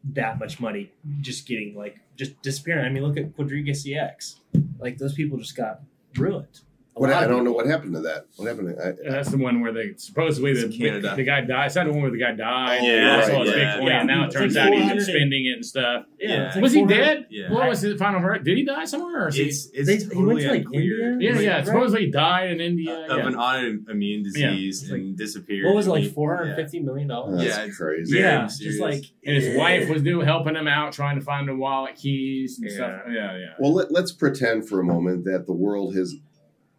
[0.04, 2.84] that much money just getting like just disappearing.
[2.84, 4.36] I mean, look at Quadriga CX.
[4.78, 5.82] Like those people just got
[6.16, 6.60] ruined.
[6.98, 8.26] A What I don't know what happened to that.
[8.36, 8.76] What happened?
[8.76, 11.14] To, I, And that's the one where they supposedly the, Canada.
[11.16, 11.66] the guy died.
[11.66, 12.80] Is that the one where the guy died?
[12.82, 13.76] Oh, Yeah, Lost all his yeah.
[13.78, 13.98] Bitcoin, Yeah.
[14.00, 16.04] and now it turns out he's 400 been spending it and stuff.
[16.18, 16.46] Yeah, Yeah.
[16.46, 17.26] it's like was he dead?
[17.30, 17.52] Yeah.
[17.52, 18.44] What was his final verdict?
[18.44, 19.24] Did he die somewhere?
[19.24, 21.12] Or is he, It's it's They- he went to, like, unclear.
[21.12, 21.32] India?
[21.34, 21.56] yeah, yeah.
[21.56, 21.66] right?
[21.66, 23.06] Supposedly he died in India.
[23.08, 23.26] of yeah.
[23.26, 25.66] an autoimmune disease It's like- and disappeared.
[25.66, 27.42] What was it I like mean, four hundred fifty million dollars?
[27.42, 28.18] Yeah, it's crazy.
[28.18, 29.56] Yeah, just like and his eh.
[29.58, 33.02] wife was doing helping him out, trying to find the wallet keys and stuff.
[33.08, 33.46] Yeah, yeah.
[33.58, 36.14] Well, let's pretend for a moment that the world has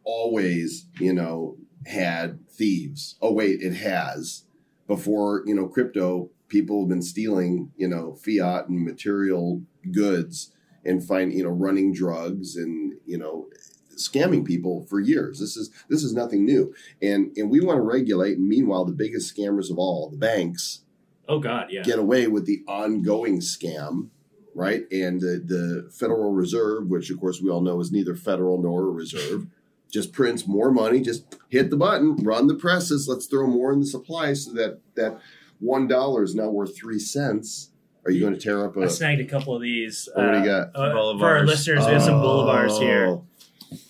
[0.09, 3.15] always, you know, had thieves.
[3.21, 4.45] Oh, wait, it has.
[4.87, 10.51] Before, you know, crypto, people have been stealing, you know, fiat and material goods
[10.83, 13.47] and find, you know, running drugs and, you know,
[13.95, 15.39] scamming people for years.
[15.39, 16.73] This is this is nothing new.
[17.01, 20.81] And and we want to regulate and meanwhile the biggest scammers of all, the banks,
[21.27, 21.83] oh god, yeah.
[21.83, 24.09] get away with the ongoing scam,
[24.55, 24.83] right?
[24.91, 28.87] And the, the Federal Reserve, which of course we all know is neither federal nor
[28.87, 29.47] a reserve,
[29.91, 31.01] just prints more money.
[31.01, 33.07] Just hit the button, run the presses.
[33.07, 35.19] Let's throw more in the supply so that that
[35.59, 37.71] one dollar is now worth three cents.
[38.05, 38.83] Are you going to tear up a?
[38.83, 40.07] I snagged a couple of these.
[40.15, 40.75] Oh, what do you uh, got?
[40.75, 43.07] uh, for our listeners, we have some bolivars here.
[43.07, 43.25] Oh.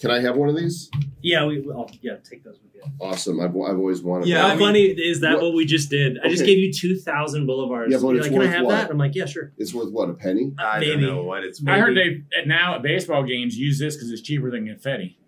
[0.01, 0.89] Can I have one of these?
[1.21, 1.65] Yeah, we.
[1.71, 2.81] I'll, yeah, take those with you.
[2.99, 3.39] Awesome.
[3.39, 4.27] I've, I've always wanted.
[4.27, 4.51] Yeah, How one.
[4.51, 5.35] I mean- funny is that?
[5.35, 6.17] what- What, we just did?
[6.23, 7.91] I just gave you two thousand boulevards.
[7.93, 8.71] Yeah, but You're it's like, can I have what?
[8.71, 8.89] that?
[8.89, 9.53] I'm like, yeah, sure.
[9.57, 10.53] It's worth what a penny.
[10.57, 10.91] I maybe.
[10.93, 11.62] don't know what it's.
[11.65, 15.18] I heard they now at baseball games use this because it's cheaper than confetti.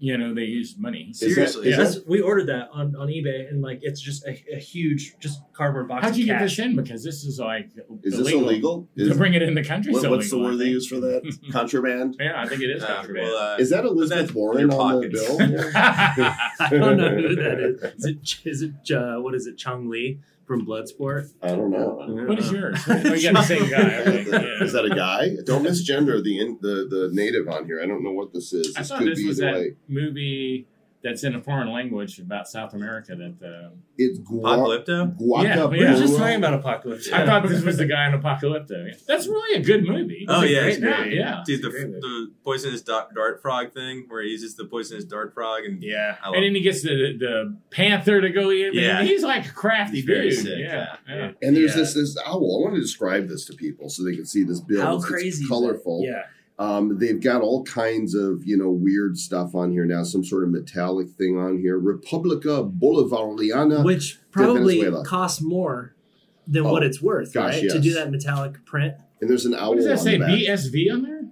[0.00, 1.08] You know, they use money.
[1.12, 2.02] Is that- Seriously, is yeah.
[2.06, 5.88] We ordered that on, on eBay, and like it's just a, a huge, just cardboard
[5.88, 6.04] box.
[6.04, 6.76] How'd you get this in?
[6.76, 7.70] Because this is like
[8.02, 8.88] Is this illegal?
[8.96, 9.92] Is, to bring it in the country.
[9.92, 11.38] what- is what's the illegal, I word they use for that?
[11.52, 12.16] Contraband.
[12.18, 13.28] Yeah, I think it is Uh, contraband.
[13.28, 15.36] well, uh, Is that Elizabeth Warren on the bill?
[15.74, 17.82] I don't know who that is.
[18.04, 19.56] Is it, is it uh, what is it?
[19.56, 21.32] Chong Li from Bloodsport?
[21.42, 22.24] I don't know.
[22.26, 22.78] what is yours?
[22.88, 24.00] Oh, you got the same guy.
[24.00, 24.28] I think.
[24.34, 24.64] Yeah.
[24.64, 25.30] Is that a guy?
[25.44, 27.80] Don't misgender the in, the the native on here.
[27.82, 28.74] I don't know what this is.
[28.76, 29.76] I This thought could this be was either that way.
[29.88, 30.66] movie
[31.04, 33.14] that's in a foreign language about South America.
[33.14, 35.16] That uh, It's gua- Apocalypto?
[35.18, 35.44] guaca.
[35.44, 35.92] Yeah, We yeah.
[35.92, 37.12] were just talking about Apocalypse.
[37.12, 39.04] I thought this was the guy in Apocalypto.
[39.06, 40.24] That's really a good movie.
[40.28, 41.10] Oh a yeah, great it's movie.
[41.16, 41.42] Yeah.
[41.46, 42.00] Dude, the, It's a great movie.
[42.00, 46.16] the poisonous dart, dart frog thing, where he uses the poisonous dart frog, and Yeah.
[46.22, 48.70] I love And then he gets the the panther to go in.
[48.72, 49.02] Yeah.
[49.02, 50.38] he's like a crafty He's very dude.
[50.38, 51.14] sick, yeah, yeah.
[51.16, 51.30] yeah.
[51.42, 51.82] And there's Yeah.
[51.82, 52.36] this this owl.
[52.58, 54.80] I want to describe this to people so they can see this bill.
[54.82, 55.42] How crazy!
[55.42, 56.02] It's colorful.
[56.02, 56.22] Yeah.
[56.58, 60.04] Um, they've got all kinds of you know weird stuff on here now.
[60.04, 61.78] Some sort of metallic thing on here.
[61.78, 63.84] Republica Bolivariana.
[63.84, 65.04] Which probably Venezuela.
[65.04, 65.94] costs more
[66.46, 67.70] than Oh, what it's worth, gosh, right?
[67.70, 68.94] To do that metallic print.
[69.20, 70.12] and there's an owl What does that on say?
[70.12, 70.28] the back.
[70.60, 71.24] BSV on there?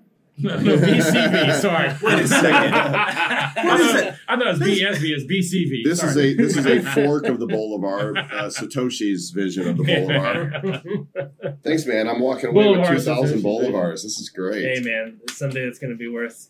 [0.52, 1.60] No, no, BCV.
[1.60, 1.88] Sorry.
[2.02, 2.74] Wait a second.
[2.74, 4.14] I What is thought- it?
[4.28, 5.10] I thought it was BSV.
[5.16, 5.84] It's BCV.
[5.84, 9.84] This is a this is a fork of the Bolivar, uh, Satoshi's vision of the
[9.84, 11.56] Bolivar.
[11.62, 12.08] Thanks, man.
[12.08, 14.02] I'm walking away with two thousand Bolivars.
[14.02, 14.62] This is great.
[14.64, 16.48] hey man, it's someday it's going to be worth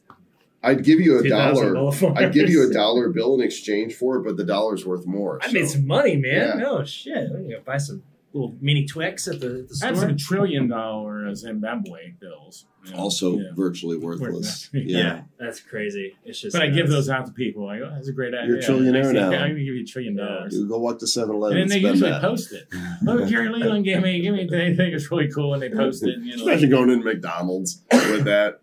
[0.62, 1.74] I'd give you a dollar.
[1.74, 2.16] Bolivars.
[2.16, 5.40] I'd give you a dollar bill in exchange for it, but the dollar's worth more.
[5.42, 5.52] I so.
[5.52, 6.60] made some money, man.
[6.60, 6.64] Yeah.
[6.66, 7.16] Oh shit!
[7.16, 10.08] I'm gonna go buy some little mini Twix at the, at the I had store.
[10.08, 12.64] some trillion dollar uh, Zimbabwe bills.
[12.84, 12.98] you know.
[12.98, 13.50] also Yeah.
[13.54, 14.20] virtually worthless.
[14.32, 14.70] Worthless.
[14.72, 14.98] Yeah.
[14.98, 15.22] Yeah.
[15.38, 16.16] That's crazy.
[16.24, 16.54] It's just.
[16.54, 17.68] But I give those out to people.
[17.68, 18.46] I go, that's a great idea.
[18.48, 19.24] You're a trillionaire I say, now.
[19.26, 20.54] I'm going to give you a trillion dollars.
[20.56, 22.20] You go walk to 7 And Eleven then and they spend usually that.
[22.22, 22.68] post it.
[23.06, 26.02] Oh, Gary Leland gave me, give me, they think it's really cool, and they post
[26.04, 26.18] it.
[26.20, 28.61] You know, Imagine going into McDonald's with that.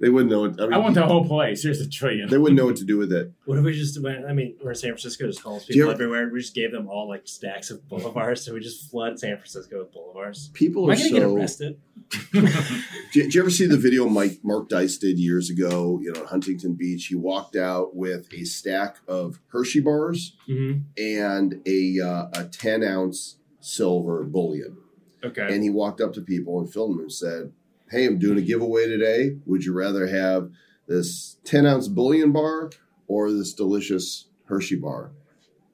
[0.00, 0.40] They wouldn't know.
[0.40, 1.62] What, I, mean, I want the whole place.
[1.62, 2.28] Here's a trillion.
[2.30, 3.30] They wouldn't know what to do with it.
[3.44, 4.24] What if we just went?
[4.24, 6.30] I mean, we're in San Francisco, just homeless Do you people ever- everywhere.
[6.32, 9.80] We just gave them all like stacks of boulevards, so we just flood San Francisco
[9.80, 10.48] with boulevards.
[10.54, 11.36] People Am are I gonna get so.
[11.36, 11.80] arrested?
[12.32, 12.48] Did,
[13.12, 16.00] did you ever see the video Mike Mark Dice did years ago?
[16.02, 17.06] You know, Huntington Beach.
[17.06, 20.80] He walked out with a stack of Hershey bars Mm-hmm.
[21.00, 24.78] and a uh, a ten ounce silver bullion.
[25.22, 25.46] Okay.
[25.54, 27.52] And he walked up to people and filmed them and said,
[27.90, 29.36] Hey, I'm doing a giveaway today.
[29.46, 30.50] Would you rather have
[30.86, 32.70] this 10 ounce bullion bar
[33.08, 35.12] or this delicious Hershey bar?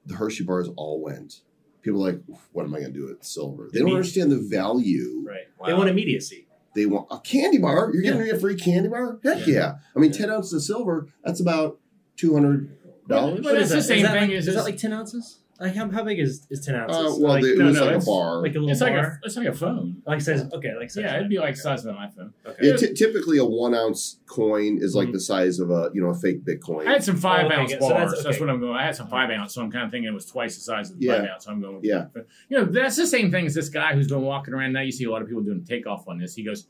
[0.05, 1.41] The Hershey bars all went.
[1.81, 2.21] People are like,
[2.53, 3.69] what am I going to do with silver?
[3.71, 5.23] They don't Imme- understand the value.
[5.25, 5.41] right.
[5.59, 5.67] Wow.
[5.67, 6.47] They want immediacy.
[6.75, 7.91] They want a candy bar.
[7.93, 8.31] You're giving Yeah.
[8.33, 9.19] me a free candy bar?
[9.23, 9.75] Heck yeah.
[9.95, 11.79] I mean, 10 ounces of silver, that's about
[12.17, 12.69] $200.
[13.07, 15.39] But it's the same is thing Like, as is that like ten ounces?
[15.59, 16.95] Like how, how big is, is ten ounces?
[16.97, 18.41] Uh, well, like, they- it was no, like a bar.
[18.43, 19.19] like a little It's like a, bar.
[19.23, 20.03] it's like a phone.
[20.05, 20.43] like size.
[20.53, 21.03] Okay, like size.
[21.03, 22.31] Yeah, it'd be like the size of an iPhone.
[22.45, 22.57] Okay.
[22.67, 25.13] Yeah, ty- typically a one ounce coin is like Mhm.
[25.13, 26.85] the size of a you know a fake Bitcoin.
[26.87, 27.91] I had some five Oh, okay, ounce so bars.
[27.91, 28.39] that's- that's, okay.
[28.45, 28.75] what I'm going.
[28.75, 30.91] I had some five ounce, so I'm kind of thinking it was twice the size
[30.91, 31.21] of the Yeah.
[31.21, 31.45] five ounce.
[31.45, 31.79] So I'm going.
[31.81, 32.05] Yeah.
[32.49, 34.73] You know, that's the same thing as this guy who's been walking around.
[34.73, 36.35] Now you see a lot of people doing takeoff on this.
[36.35, 36.67] He goes,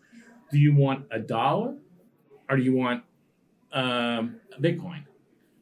[0.49, 1.75] "Do you want a dollar,
[2.49, 3.03] or do you want
[3.73, 5.03] um, Bitcoin,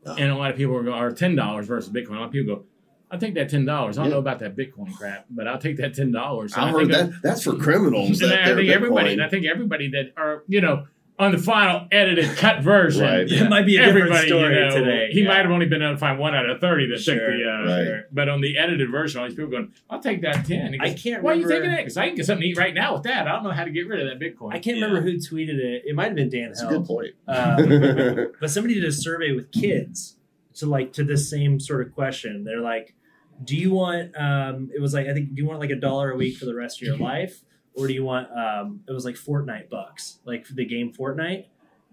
[0.05, 0.13] Oh.
[0.15, 2.17] and a lot of people are going, or ten dollars versus Bitcoin.
[2.17, 2.63] A lot of people go,
[3.11, 3.97] I'll take that ten dollars.
[3.97, 4.15] I don't Yeah.
[4.15, 6.53] know about that Bitcoin crap, but I'll take that ten dollars.
[6.55, 8.21] I heard that that's for criminals.
[8.21, 10.87] And that I they're think everybody, and I think everybody that are, you know,
[11.17, 13.31] on the final edited cut version, Right.
[13.31, 15.09] It might be a different everybody, story you know, today.
[15.13, 15.29] He yeah.
[15.29, 17.45] might have only been able to find one out of thirty that took the.
[17.47, 18.03] Uh, right.
[18.11, 20.73] But on the edited version, all these people going, "I'll take that 10.
[20.73, 21.77] He I can't Why are you taking that?
[21.77, 23.27] Because I can get something to eat right now with that.
[23.29, 24.49] I don't know how to get rid of that Bitcoin.
[24.53, 24.85] I can't Yeah.
[24.87, 25.83] remember who tweeted it.
[25.85, 27.13] It might have been Dan That's a good point.
[27.29, 30.14] Um, but somebody did a survey with kids
[30.55, 32.43] to like to this same sort of question.
[32.43, 32.93] They're like,
[33.43, 36.11] "Do you want?" Um, it was like I think, "Do you want like a dollar
[36.11, 37.41] a week for the rest of your life,
[37.73, 41.45] or do you want?" Um, it was like Fortnite bucks, like the game Fortnite,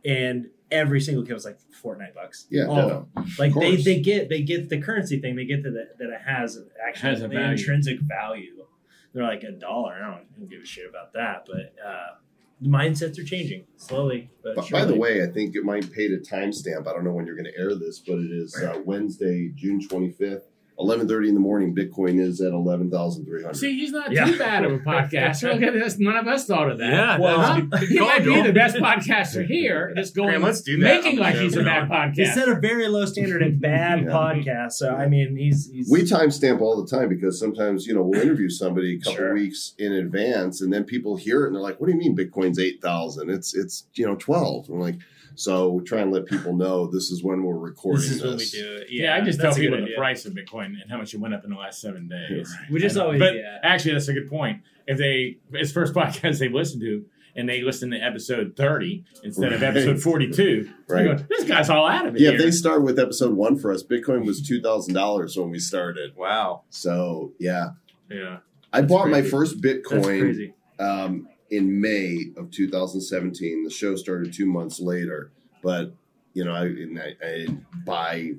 [0.05, 2.47] and every single kid was like Fortnite bucks.
[2.51, 3.09] Yeah, All no, of no.
[3.23, 3.31] them.
[3.39, 5.37] Like Of they, they get they get the currency thing.
[5.37, 7.51] They get that it- that it has actually Has a the value.
[7.53, 8.65] intrinsic value.
[9.13, 9.93] They're like a dollar.
[9.93, 11.75] I don't, I don't give a shit about that, but.
[11.87, 12.15] uh
[12.63, 16.19] Mindsets are changing slowly, but But by the way, I think it might pay to
[16.19, 16.87] timestamp.
[16.87, 19.81] I don't know when you're going to air this, but it is uh, Wednesday, June
[19.81, 20.43] 25th,
[20.83, 21.75] 11:30 in the morning.
[21.75, 23.57] Bitcoin is at 11,300.
[23.57, 24.27] See, he's not Yeah.
[24.27, 25.43] too bad of a podcaster.
[25.55, 25.99] Look at this.
[25.99, 26.91] None of us thought of that.
[26.91, 27.57] Yeah, Well, that's Huh?
[27.59, 28.43] a good- good he call, might be Joel.
[28.45, 31.43] the best podcaster here, just going Graham, let's do that making on the like show
[31.43, 32.13] he's a bad now on.
[32.13, 32.35] He podcast.
[32.35, 34.07] set a very low standard and bad Yeah.
[34.11, 34.73] podcast.
[34.73, 38.21] So I mean, he's, he's we timestamp all the time because sometimes you know we'll
[38.21, 39.35] interview somebody a couple Sure.
[39.35, 42.17] weeks in advance, and then people hear it and they're like, "What do you mean
[42.17, 43.31] Bitcoin's 8,000?
[43.31, 44.97] It's it's you know 12." I'm like,
[45.35, 48.17] so we try and let people know this is when we're recording this this.
[48.19, 48.87] is when we do it.
[48.91, 51.15] Yeah, I just tell that's a good people the price of Bitcoin and how much
[51.15, 52.53] it went up in the last seven days.
[52.71, 53.59] We just I always but yeah.
[53.63, 54.63] actually, that's a good point.
[54.87, 59.55] If they, it's first podcast they've listened to, and they listen to episode 30 instead
[59.55, 61.03] of episode 42, Right.
[61.03, 62.21] they go, this guy's all out of it.
[62.21, 62.39] Yeah, here.
[62.39, 65.59] if they start with episode one for us, Bitcoin was two thousand dollars when we
[65.59, 66.15] started.
[66.15, 66.65] Wow.
[66.69, 67.71] So yeah,
[68.11, 68.39] yeah.
[68.71, 69.31] I bought my crazy.
[69.31, 70.55] first That's Bitcoin crazy.
[70.79, 73.63] um, in May of 2017.
[73.63, 75.31] The show started two months later,
[75.63, 75.95] but
[76.33, 78.33] you know, I, and I, I didn't buy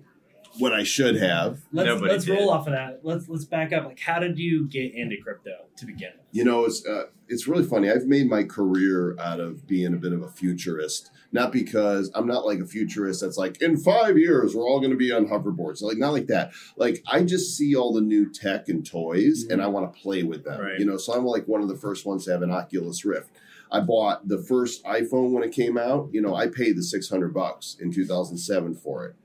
[0.58, 1.62] what I should have.
[1.72, 2.34] Let's Nobody let's did.
[2.34, 3.02] roll off of that.
[3.04, 3.86] Let's let's back up.
[3.86, 6.26] Like, how did you get into crypto to begin with?
[6.32, 7.92] You know, it's uh, it's really funny.
[7.92, 12.28] I've made my career out of being a bit of a futurist, not because I'm
[12.28, 15.28] not like a futurist that's like in five years we're all going to be on
[15.28, 15.82] hoverboards.
[15.82, 16.52] Like not like that.
[16.78, 19.62] Like I just see all the new tech and toys, and mm-hmm.
[19.62, 20.62] I want to play with them.
[20.62, 20.80] Right.
[20.80, 23.30] You know, so I'm like one of the first ones to have an Oculus Rift.
[23.72, 26.10] I bought the first iPhone when it came out.
[26.12, 29.16] You know, I paid the 600 bucks in 2007 for it.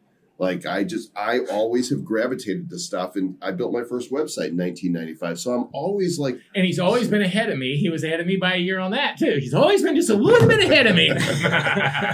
[0.40, 4.50] Like I just, I always have gravitated to stuff, and I built my first website
[4.50, 5.40] in 1995.
[5.40, 7.76] So I'm always like And he's always been ahead of me.
[7.76, 9.38] He was ahead of me by a year on that, too.
[9.40, 11.10] He's always been just a little bit ahead of me.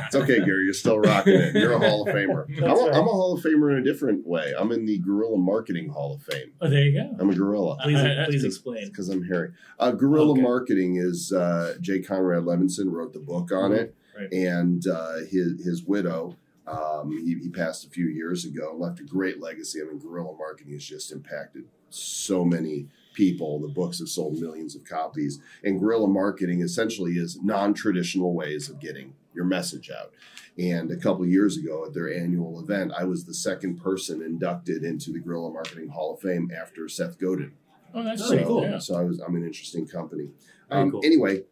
[0.07, 0.65] It's okay, Gary.
[0.65, 1.55] You're still rocking it.
[1.55, 2.47] You're a Hall of Famer.
[2.59, 2.95] I'm a, right.
[2.95, 4.53] I'm a Hall of Famer in a different way.
[4.59, 6.53] I'm in the Guerrilla Marketing Hall of Fame.
[6.61, 7.17] oh, there you go.
[7.21, 8.89] I'm a gorilla Please Uh, please It's explain.
[8.89, 9.51] because I'm hairy.
[9.79, 10.41] Uh, guerrilla Okay.
[10.43, 13.79] Marketing is uh, Jay Conrad Levinson wrote the book on Mhm.
[13.79, 14.33] it, Right.
[14.33, 16.37] and uh, his his widow.
[16.67, 19.81] Um, he, he passed a few years ago left a great legacy.
[19.83, 23.61] I mean, guerrilla marketing has just impacted so many people.
[23.61, 25.41] The books have sold millions of copies.
[25.63, 30.13] And guerrilla marketing essentially is non traditional ways of getting your message out.
[30.57, 34.85] And a couple years ago at their annual event, I was the second person inducted
[34.85, 37.53] into the Guerrilla Marketing Hall of Fame after Seth Godin.
[37.93, 38.63] Oh, that's So, pretty cool.
[38.63, 38.79] Yeah.
[38.79, 40.31] so I was I'm an interesting company.
[40.71, 41.01] Um, cool.
[41.05, 41.43] Anyway,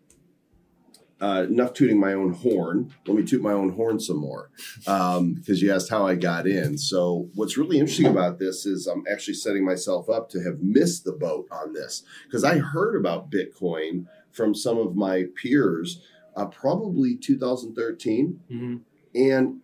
[1.22, 2.92] uh, enough tooting my own horn.
[3.06, 4.50] Let me toot my own horn some more
[4.88, 6.76] um, because you asked how I got in.
[6.76, 11.04] So what's really interesting about this is I'm actually setting myself up to have missed
[11.04, 16.02] the boat on this because I heard about Bitcoin from some of my peers
[16.35, 18.76] uh, probably 2013 hmm
[19.14, 19.61] and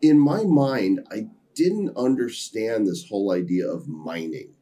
[0.00, 4.54] in my mind I didn't understand this whole idea of mining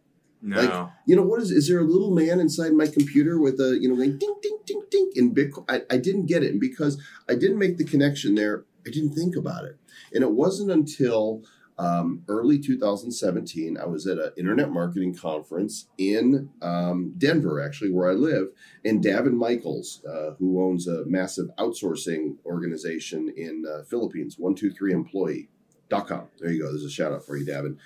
[0.46, 0.60] No.
[0.60, 3.78] Like- you know what is is there a little man inside my computer with a
[3.80, 5.64] you know going ding ding ding ding in bitcoin?
[5.70, 9.14] I, I didn't get it and because i didn't make the connection there i didn't
[9.14, 9.78] think about it.
[10.12, 11.42] And it wasn't until
[11.78, 18.10] um, early 2017 i was at an internet marketing conference in um, denver actually where
[18.10, 18.48] i live
[18.84, 26.50] and daven michaels uh, who owns a massive outsourcing organization in uh, philippines 123employee.com there
[26.50, 26.68] you go.
[26.70, 27.76] There's a shout out for you daven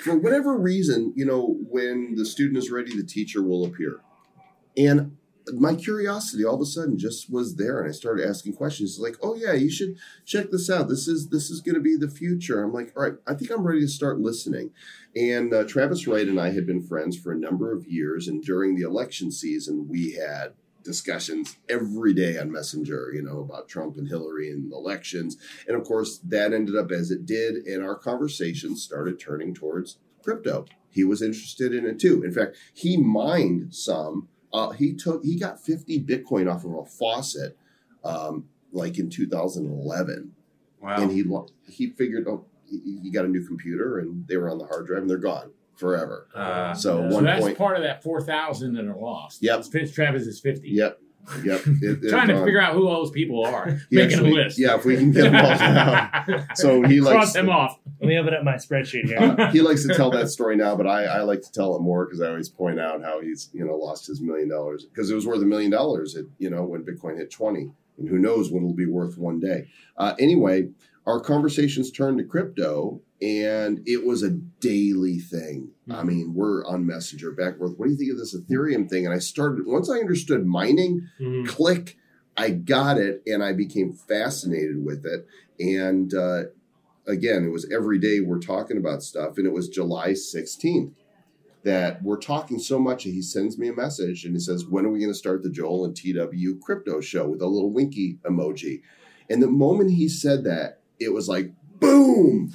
[0.00, 4.00] for whatever reason, you know, when the student is ready, the teacher will appear.
[4.76, 5.16] And
[5.54, 9.16] my curiosity all of a sudden just was there and I started asking questions like,
[9.22, 10.88] oh yeah, you should check this out.
[10.88, 12.62] This is this is gonna be the future.
[12.62, 14.70] I'm like, all right, I think I'm ready to start listening.
[15.16, 18.42] And uh, Travis Wright and I had been friends for a number of years, and
[18.42, 20.52] during the election season, we had
[20.90, 25.36] discussions every day on Messenger, you know, about Trump and Hillary and elections.
[25.68, 29.98] And of course, that ended up as it did, and our conversations started turning towards
[30.24, 30.66] crypto.
[30.90, 32.24] He was interested in it too.
[32.24, 34.28] In fact, he mined some.
[34.52, 37.56] Uh, he took he got 50 Bitcoin off of a faucet,
[38.02, 40.32] um, like in 2011.
[40.82, 41.02] Wow.
[41.02, 41.22] and he
[41.68, 44.86] he figured oh he, he got a new computer and they were on the hard
[44.86, 46.28] drive and they're gone forever.
[46.34, 47.08] Uh, So Yeah.
[47.08, 49.42] So one that's point- part of that four thousand that are lost.
[49.42, 49.64] Yep.
[49.64, 50.68] Fitz Travis is fifty.
[50.70, 51.00] Yep,
[51.44, 51.60] yep.
[51.66, 52.44] It- they're Trying to gone.
[52.44, 53.66] figure out who all those people are.
[53.90, 54.58] Making actually- a list.
[54.60, 56.46] Yeah, if we can get them all down.
[56.54, 57.78] So he Cross likes them off.
[58.00, 59.18] Let me open up my spreadsheet here.
[59.18, 61.80] uh, he likes to tell that story now, but I, I like to tell it
[61.80, 65.10] more because I always point out how he's you know lost his million dollars because
[65.10, 68.18] it was worth a million dollars at you know when Bitcoin hit twenty, and who
[68.18, 69.68] knows what it'll be worth one day.
[69.96, 70.68] Uh, anyway,
[71.06, 75.70] our conversations turned to crypto, and it was a daily thing.
[75.90, 77.74] I mean, we're on Messenger back and forth.
[77.76, 79.04] What do you think of this Ethereum thing?
[79.04, 81.46] And I started once I understood mining Mhm.
[81.46, 81.96] click
[82.36, 85.26] i got it and i became fascinated with it
[85.58, 86.42] and uh,
[87.06, 90.92] again it was every day we're talking about stuff and it was july 16th
[91.64, 94.86] that we're talking so much that he sends me a message and he says when
[94.86, 98.18] are we going to start the joel and tw crypto show with a little winky
[98.22, 98.80] emoji
[99.28, 102.52] and the moment he said that it was like boom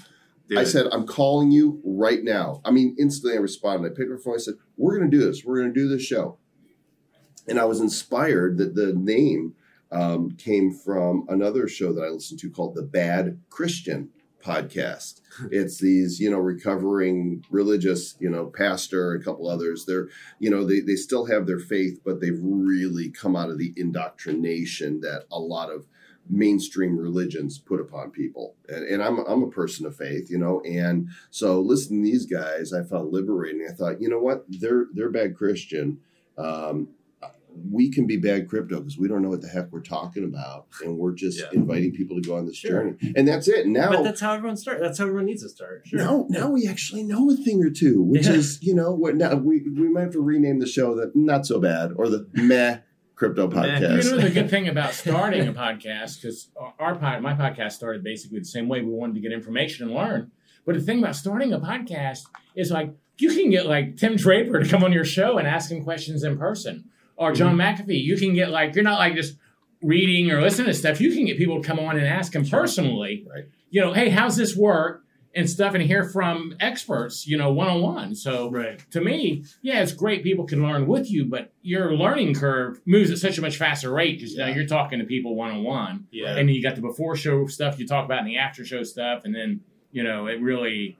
[0.47, 2.61] dude, I said, I'm calling you right now.
[2.65, 3.91] I mean, instantly I responded.
[3.91, 4.35] I picked up the phone.
[4.35, 5.43] I said, We're going to do this.
[5.43, 6.37] We're going to do this show.
[7.47, 9.55] And I was inspired that the name
[9.91, 14.09] um, came from another show that I listened to called the Bad Christian
[14.43, 15.21] podcast.
[15.51, 19.85] It's these, you know, recovering religious, you know, pastor, a couple others.
[19.85, 20.07] They're,
[20.39, 23.73] you know, they, they still have their faith, but they've really come out of the
[23.75, 25.87] indoctrination that a lot of
[26.29, 28.55] mainstream religions put upon people.
[28.67, 32.25] And, and I'm, I'm a person of faith, you know, and so listening to these
[32.25, 33.67] guys, I found liberating.
[33.69, 35.99] I thought, you know what, they're they're bad Christian.
[36.37, 36.89] Um,
[37.71, 40.67] we can be bad crypto because we don't know what the heck we're talking about,
[40.83, 41.45] and we're just Yeah.
[41.53, 42.71] inviting people to go on this Sure.
[42.83, 43.13] journey.
[43.15, 43.65] And that's it.
[43.67, 44.81] Now, But that's how everyone starts.
[44.81, 45.83] That's how everyone needs to start.
[45.85, 45.97] Sure.
[45.99, 48.33] now, now we actually know a thing or two, which Yeah.
[48.33, 51.45] is, you know, what now we we might have to rename the show that not
[51.45, 52.79] so bad or the meh
[53.15, 54.03] crypto podcast.
[54.03, 56.49] You know the good thing about starting a podcast because
[56.79, 58.81] our pod, my podcast started basically the same way.
[58.81, 60.31] We wanted to get information and learn.
[60.65, 62.23] But the thing about starting a podcast
[62.55, 65.71] is like you can get like Tim Draper to come on your show and ask
[65.71, 67.83] him questions in person, or John mm-hmm.
[67.83, 68.03] McAfee.
[68.03, 69.37] You can get like you're not like just
[69.81, 70.99] reading or listening to stuff.
[70.99, 73.25] You can get people to come on and ask him personally.
[73.29, 73.45] Right.
[73.69, 75.04] You know, hey, how's this work?
[75.35, 78.15] And stuff, and hear from experts, you know, one on one.
[78.15, 78.79] So, Right.
[78.91, 83.11] to me, yeah, it's great people can learn with you, but your learning curve moves
[83.11, 86.05] at such a much faster rate because now you're talking to people one on one.
[86.09, 86.29] Yeah.
[86.29, 88.83] And then you got the before show stuff you talk about and the after show
[88.83, 89.25] stuff.
[89.25, 89.59] And then,
[89.91, 90.97] you know, it really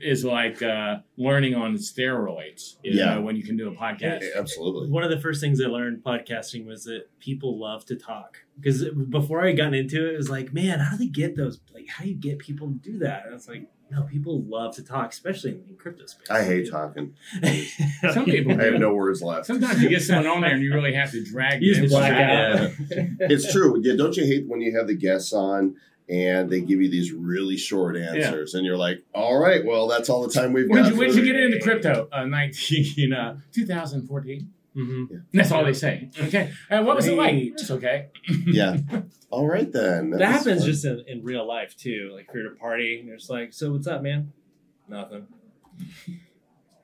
[0.00, 3.14] is like uh, learning on steroids, you Yeah.
[3.16, 4.24] know, when you can do a podcast.
[4.36, 4.90] Absolutely.
[4.90, 8.38] One of the first things I learned podcasting was that people love to talk.
[8.58, 11.60] Because before I got into it, it was like, man, how do they get those?
[11.72, 13.24] Like, how do you get people to do that?
[13.26, 16.30] And it's like, no, people love to talk, especially in, in crypto space.
[16.30, 17.14] I hate talking.
[18.12, 19.46] Some people I have no words left.
[19.46, 21.82] Sometimes you get someone on there and you really have to drag You them.
[21.84, 22.68] just Yeah.
[23.20, 23.80] it's true.
[23.82, 25.74] Yeah, don't you hate when you have the guests on
[26.10, 30.08] and they give you these really short answers, and you're like, "All right, well, that's
[30.10, 32.08] all the time we've When'd got." you, when did you get into crypto?
[32.12, 34.52] Uh, 19, uh, 2014.
[34.74, 36.10] hmm That's all they say.
[36.20, 36.52] Okay.
[36.68, 37.34] And what was it like?
[37.34, 38.08] It's okay.
[38.46, 38.76] Yeah.
[39.30, 40.10] All right then.
[40.10, 40.66] That was happens fun.
[40.70, 42.10] just in, in real life too.
[42.14, 44.32] Like if you're at a party and you're just like, "So what's up, man?"
[44.88, 45.26] Nothing.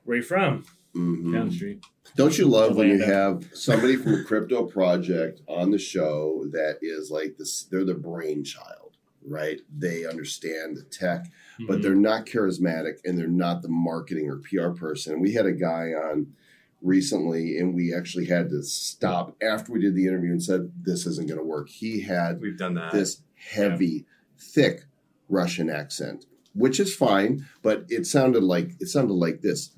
[0.05, 0.63] Where you from?
[0.95, 1.33] Mhm.
[1.33, 1.83] Down the street.
[2.15, 6.79] Don't you love when you have somebody from a crypto project on the show that
[6.81, 7.63] is like this?
[7.69, 8.86] They're the brainchild,
[9.27, 9.59] right?
[9.75, 11.25] They understand the tech,
[11.67, 11.81] but hmm.
[11.81, 15.13] they're not charismatic and they're not the marketing or PR person.
[15.13, 16.33] And we had a guy on
[16.81, 21.05] recently, and we actually had to stop after we did the interview and said, "This
[21.05, 22.91] isn't going to work." He had we've done that.
[22.91, 24.05] this heavy,
[24.37, 24.85] thick
[25.29, 29.71] Russian accent, which is fine, but it sounded like it sounded like this.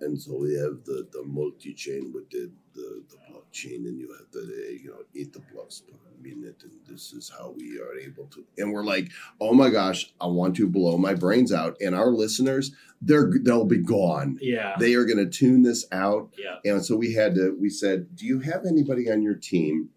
[0.00, 4.30] And so we have the, the multi-chain with the, the, the blockchain, and you have
[4.32, 4.38] to
[4.82, 8.44] you know eight the blocks per minute, and this is how we are able to.
[8.58, 11.76] And we're like, oh my gosh, I want to blow my brains out.
[11.80, 14.38] And our listeners, they're they'll be gone.
[14.40, 14.74] Yeah.
[14.78, 16.58] They are going to tune this out yeah.
[16.64, 19.90] and so we had to, we said, do you have anybody on your team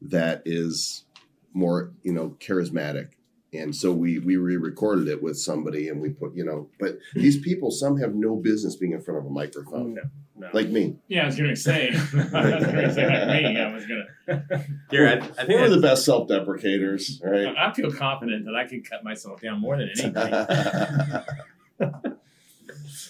[0.00, 1.04] that is
[1.52, 3.10] more, you know, charismatic?
[3.52, 7.38] And so we we re-recorded it with somebody, and we put, you know, but these
[7.38, 9.94] people, some have no business being in front of a microphone, mm.
[9.94, 10.02] No.
[10.38, 10.48] No.
[10.52, 10.96] like me.
[11.08, 11.88] Yeah, I was gonna say.
[11.94, 13.58] I was gonna say like me.
[13.60, 14.04] I was gonna.
[14.90, 17.54] Here, I, I think We're the best self-deprecators, right?
[17.56, 20.14] I feel confident that I can cut myself down more than anything.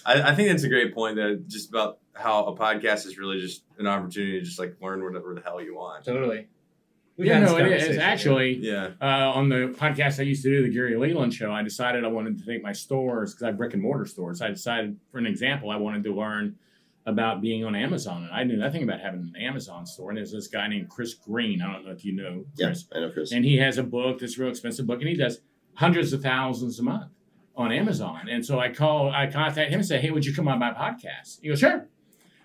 [0.05, 1.17] I, I think that's a great point.
[1.17, 5.03] That just about how a podcast is really just an opportunity to just like learn
[5.03, 6.05] whatever the hell you want.
[6.05, 6.47] totally.
[7.17, 8.57] We've yeah, no, it is actually.
[8.57, 12.05] Yeah, Uh, on the podcast I used to do, the Gary Leland show, I decided
[12.05, 14.39] I wanted to take my stores because I have brick and mortar stores.
[14.39, 16.57] I decided, for an example, I wanted to learn
[17.07, 20.09] about being on Amazon, and I knew nothing about having an Amazon store.
[20.11, 21.61] And there's this guy named Chris Green.
[21.61, 23.31] I don't know if you know yeah, Chris, I know, Chris.
[23.31, 25.39] and he has a book, this real expensive book, and he does.
[25.75, 27.11] hundreds of thousands a month
[27.55, 28.27] on Amazon.
[28.29, 30.71] And so I call, I contact him and say, "Hey, would you come on my
[30.71, 31.87] podcast?" He goes, "Sure."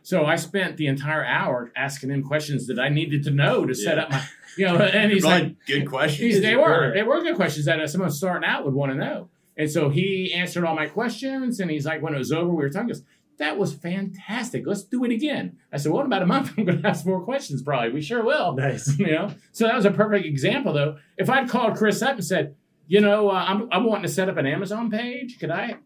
[0.03, 3.75] So I spent the entire hour asking him questions that I needed to know to
[3.75, 4.23] set up my,
[4.59, 6.41] you know, and he's like, good questions.
[6.41, 6.93] They were.
[6.93, 9.29] They were good questions that someone starting out would want to know.
[9.57, 11.61] And so he answered all my questions.
[11.61, 12.89] And he's like, when it was over, we were talking.
[12.89, 13.03] Goes,
[13.43, 14.65] that was fantastic.
[14.67, 15.59] Let's do it again.
[15.73, 17.63] I said, well, in about a month, I'm going to ask more questions.
[17.63, 18.55] Probably, we sure will.
[18.55, 18.99] Nice.
[18.99, 19.35] You know.
[19.53, 20.97] So that was a perfect example, though.
[21.19, 22.55] If I'd called Chris up and said,
[22.87, 25.39] you know, uh, I'm I'm wanting to set up an Amazon page.
[25.39, 25.77] Could I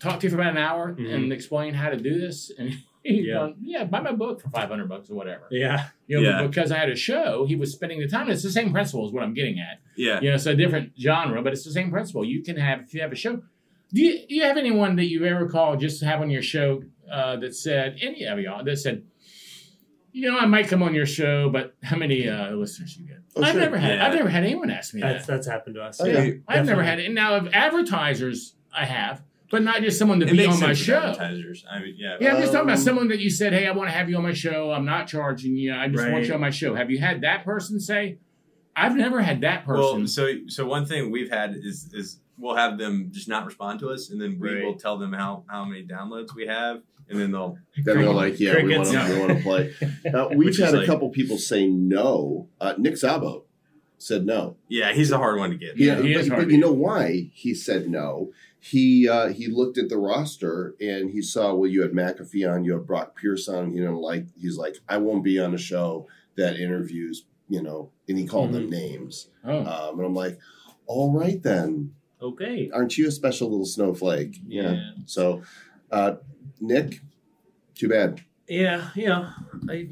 [0.00, 1.14] talk to you for about an hour Mhm.
[1.14, 2.50] and explain how to do this?
[2.58, 2.70] And
[3.14, 3.34] he's Yeah.
[3.34, 5.44] going, yeah, buy my book for five hundred bucks or whatever.
[5.50, 5.86] Yeah.
[6.08, 6.46] You know, Yeah.
[6.46, 8.28] because I had a show, he was spending the time.
[8.28, 9.78] It's the same principle, is what I'm getting at.
[9.96, 10.20] Yeah.
[10.20, 12.24] You know, it's a different genre, but it's the same principle.
[12.24, 13.42] You can have if you have a show.
[13.94, 16.42] Do you, do you have anyone that you've ever called just to have on your
[16.42, 19.04] show uh, that said any of y'all that said,
[20.12, 23.18] you know, I might come on your show, but how many uh, listeners you get?
[23.36, 23.60] Oh, I've sure.
[23.60, 23.98] never had.
[23.98, 24.06] Yeah.
[24.06, 25.32] I've never had anyone ask me That's that.
[25.32, 26.00] that's happened to us.
[26.00, 26.30] Oh, yeah.
[26.48, 27.06] I've never had it.
[27.06, 30.60] And now of advertisers, I have, but not just someone to It be makes on
[30.60, 30.96] my sense for show.
[30.98, 31.64] advertisers.
[31.70, 32.16] I mean, yeah.
[32.18, 34.08] Yeah, I'm just talking about Um, someone that you said, "Hey, I want to have
[34.08, 34.72] you on my show.
[34.72, 35.74] I'm not charging you.
[35.74, 38.18] I just want you on my show." Have you had that person say?
[38.74, 39.98] I've never had that person.
[40.00, 43.80] Well, so so one thing we've had is is we'll have them just not respond
[43.80, 44.64] to us, and then we Right.
[44.64, 48.38] will tell them how how many downloads we have, and then they'll Then they're like,
[48.40, 49.08] yeah, we want Crickets.
[49.08, 49.74] to, we want to play.
[50.14, 52.48] Uh, we've Which is had a like- couple people say no.
[52.60, 53.42] Uh, Nick Szabo
[53.98, 54.56] said no.
[54.68, 55.76] yeah, he's a hard one to get.
[55.76, 58.30] Yeah, he but, is hard but you know why he said no?
[58.60, 62.64] He uh, he looked at the roster and he saw well, you had McAfee on,
[62.64, 63.72] you had Brock Pierce on.
[63.72, 67.90] You know, like he's like, I won't be on a show that interviews, you know,
[68.08, 69.28] and he called them names.
[69.44, 70.38] oh, Um, and I'm like,
[70.86, 72.70] all right then, Okay.
[72.72, 74.38] aren't you a special little snowflake?
[74.46, 74.90] Yeah.
[75.04, 75.42] So,
[75.90, 76.14] uh,
[76.60, 77.00] Nick,
[77.74, 78.20] too bad.
[78.48, 78.90] Yeah.
[78.94, 79.32] yeah.
[79.68, 79.88] I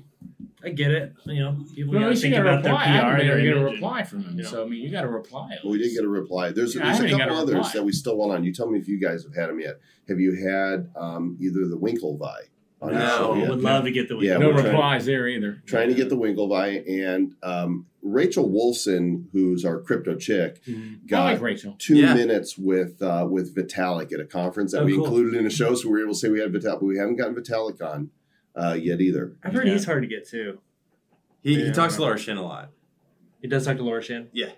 [0.64, 1.12] I get it.
[1.26, 2.72] You know, people well, at gotta you think got a about their.
[2.72, 2.78] PR.
[2.78, 4.36] I haven't been their able to get a reply from him.
[4.38, 4.48] you know.
[4.48, 5.50] So I mean, you got a reply.
[5.52, 6.52] at We did get a reply.
[6.52, 7.70] There's, Yeah, there's a couple others reply.
[7.74, 8.44] that we still want on.
[8.44, 9.78] You tell me if you guys have had them yet.
[10.08, 12.48] Have you had um, either the Winklevi
[12.84, 13.50] on your No, show yet?
[13.50, 15.62] would love to get the Yeah, no we're trying- replies there either.
[15.66, 21.06] Trying to get the Winklevi and um, Rachel Wolfson, who's our crypto chick, Mhm.
[21.06, 21.74] Got like Rachel.
[21.78, 22.14] two Yeah.
[22.14, 25.04] minutes with uh, with Vitalik at a conference that Oh, we cool.
[25.06, 26.98] included in the show, so we were able to say we had Vitalik, but we
[26.98, 28.10] haven't gotten Vitalik on
[28.56, 29.36] uh, yet either.
[29.42, 29.72] I've heard Yeah.
[29.72, 30.60] he's hard to get too.
[31.42, 31.66] He, Yeah.
[31.66, 32.70] he talks to Laura Shin a lot.
[33.40, 34.28] He does talk to Laura Shin.
[34.32, 34.50] Yeah,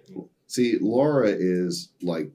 [0.48, 2.30] See, Laura is like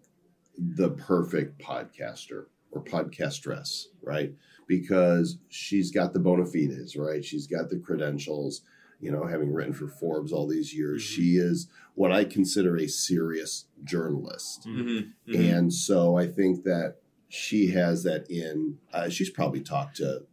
[0.58, 4.34] the perfect podcaster or podcastress, right?
[4.72, 7.26] Because she's got the bona fides, right?
[7.26, 8.62] She's got the credentials,
[9.02, 11.04] you know, having written for Forbes all these years.
[11.04, 11.08] Mhm.
[11.08, 14.66] She is what I consider a serious journalist.
[14.66, 15.36] mm-hmm.
[15.36, 16.96] And so I think that
[17.28, 18.78] she has that in.
[18.94, 20.24] Uh, she's probably talked to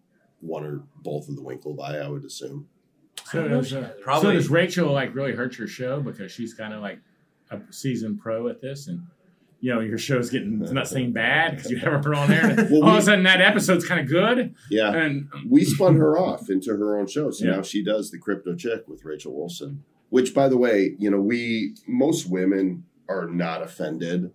[0.41, 2.68] one or both of the Winklevi, I would assume.
[3.24, 4.01] So I don't know does, uh, she has it.
[4.03, 7.01] Probably- so does Rachel like really hurt your show because she's kind of like
[7.51, 9.03] a seasoned pro at this and.
[9.61, 12.54] You know your show's getting it's not saying bad because you have her on there.
[12.70, 14.92] Well, all of a sudden, that episode's kind of good, Yeah.
[14.94, 17.30] and we um, spun her off into her own show.
[17.32, 17.56] So Yeah.
[17.56, 19.78] now she does the crypto chick with Rachel Wolfson.
[20.11, 24.30] Which, by the way, you know, we most women are not offended.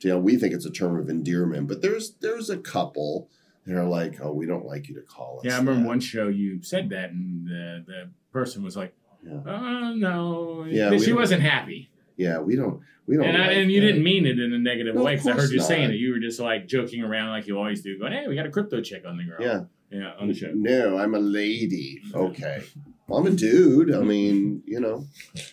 [0.00, 3.28] You know, we think it's a term of endearment, but there's there's a couple
[3.66, 5.86] that are like, "Oh, we don't like you to call us." Yeah, I remember that."
[5.88, 8.94] one show you said that, and the, the person was like,
[9.24, 9.40] Yeah.
[9.46, 12.80] "Oh no," Yeah, she wasn't happy, Yeah, we don't.
[13.06, 13.26] We don't.
[13.26, 15.50] and I, and you didn't mean it in a negative No, way because I heard
[15.50, 15.66] you not.
[15.66, 15.94] saying it.
[15.96, 18.50] You were just like joking around like you always do, going, "Hey, we got a
[18.50, 19.64] crypto chick on the girl." Yeah.
[19.90, 20.50] yeah, on the show.
[20.54, 22.00] No, I'm a lady.
[22.14, 22.62] Okay.
[23.06, 23.94] Well, I'm a dude.
[23.94, 25.04] I mean, you know,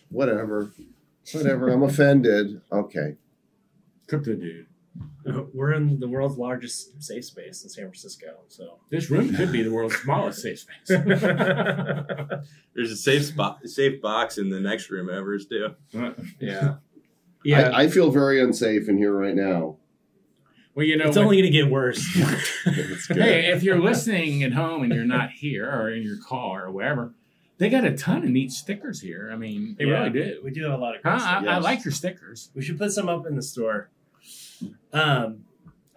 [0.10, 0.72] whatever.
[1.34, 1.70] Whatever.
[1.70, 2.62] I'm offended.
[2.72, 3.16] Okay.
[4.08, 4.68] Crypto dude.
[5.26, 8.28] Uh, we're in the world's largest safe space in San Francisco.
[8.50, 10.88] So This room could be the world's smallest safe space.
[12.76, 15.76] There's a safe spot, safe box in the next room overs too.
[15.98, 16.76] Uh, yeah,
[17.44, 17.70] yeah.
[17.70, 19.78] I, I feel very unsafe in here right now.
[20.76, 22.06] well, you know, it's when- only going to get worse.
[23.10, 26.72] Hey, if you're listening at home and you're not here or in your car or
[26.72, 27.14] wherever,
[27.58, 29.30] they got a ton of neat stickers here.
[29.34, 30.42] I mean, they Yeah, really do.
[30.44, 31.02] We do have a lot of.
[31.04, 31.12] Huh?
[31.12, 31.44] Cool stuff.
[31.48, 32.50] I, I like your stickers.
[32.56, 33.90] We should put some up in the store.
[34.94, 35.46] Um,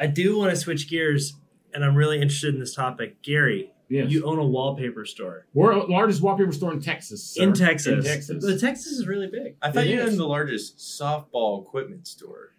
[0.00, 1.34] I do want to switch gears,
[1.72, 3.20] and I'm really interested in this topic.
[3.22, 4.10] Gary, Yes.
[4.10, 7.22] you own a wallpaper store We're largest wallpaper store in Texas.
[7.34, 7.42] sir.
[7.42, 7.92] in Texas.
[7.92, 8.44] In Texas.
[8.44, 9.56] But Texas is really big.
[9.62, 10.10] I thought It you is.
[10.10, 12.50] owned the largest softball equipment store.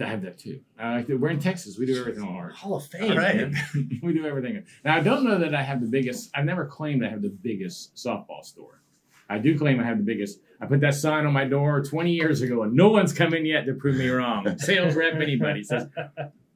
[0.00, 0.60] I have that too.
[0.78, 1.18] I like that.
[1.18, 1.78] We're in Texas.
[1.78, 2.52] We do everything on art.
[2.54, 3.12] Hall of Fame.
[3.12, 3.36] All right.
[3.50, 4.00] man.
[4.02, 4.64] we do everything.
[4.84, 6.30] Now I don't know that I have the biggest.
[6.34, 8.82] I've never claimed I have the biggest softball store.
[9.30, 10.40] I do claim I have the biggest.
[10.60, 13.46] I put that sign on my door 20 years ago, and no one's come in
[13.46, 14.58] yet to prove me wrong.
[14.58, 15.86] Sales rep, anybody says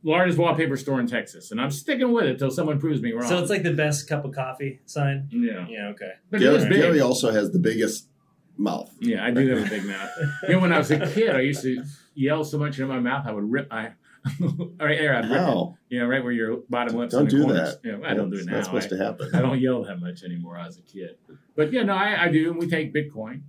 [0.03, 3.29] largest wallpaper store in Texas, and I'm sticking with it till someone proves me wrong.
[3.29, 5.29] So it's like the best cup of coffee sign.
[5.33, 5.89] yeah, Yeah.
[5.89, 6.13] Okay.
[6.31, 6.73] but Gary, big.
[6.81, 8.09] Gary also has the biggest
[8.57, 8.91] mouth.
[9.01, 10.11] Yeah, I do have a big mouth.
[10.49, 11.83] You know, when I was a kid, I used to
[12.15, 13.93] yell so much in my mouth, I would rip my
[14.41, 15.15] right there.
[15.15, 15.45] I'd rip it.
[15.45, 15.77] How?
[15.89, 17.13] You know, right where your bottom lips.
[17.13, 17.77] Don't and the do corners.
[17.83, 17.89] that.
[18.01, 18.57] Yeah, I don't do it That's now.
[18.57, 19.31] not supposed I, to happen.
[19.35, 21.17] I don't yell that much anymore as a kid.
[21.55, 22.51] But yeah, no, I, I do.
[22.51, 23.43] And we take Bitcoin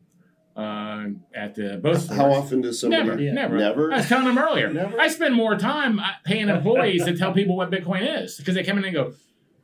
[0.57, 1.05] uh,
[1.35, 2.17] at the both stores.
[2.19, 3.03] How often does somebody?
[3.05, 3.31] Never, Yeah.
[3.33, 3.57] never.
[3.57, 3.93] Never?
[3.93, 4.73] I was telling them earlier.
[4.73, 4.99] Never?
[4.99, 8.63] I spend more time uh, paying employees to tell people what Bitcoin is because they
[8.63, 9.13] come in and go,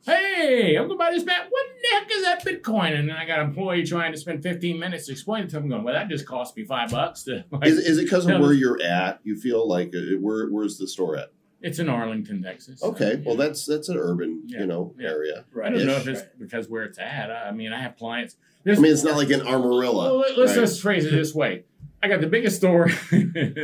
[0.06, 1.46] "Hey, I'm gonna buy this bat.
[1.48, 4.42] What the heck is that Bitcoin?" And then I got an employee trying to spend
[4.42, 7.24] 15 minutes to explain it to them, going, "Well, that just cost me five bucks."
[7.24, 9.20] To, like, Is, is it because of where this- you're at?
[9.24, 11.28] You feel like uh, where where's the store at?
[11.62, 12.82] it's in Arlington, Texas.
[12.82, 14.60] Okay, well that's that's an urban Yeah.
[14.60, 15.08] you know Yeah.
[15.08, 15.44] area.
[15.64, 17.30] I don't know if it's because where it's at.
[17.30, 18.36] I I mean, I have clients.
[18.66, 20.04] I mean, it's not like an Amarillo.
[20.04, 20.60] Well, let- let's right?
[20.62, 21.64] just phrase it this way.
[22.02, 22.90] I got the biggest store,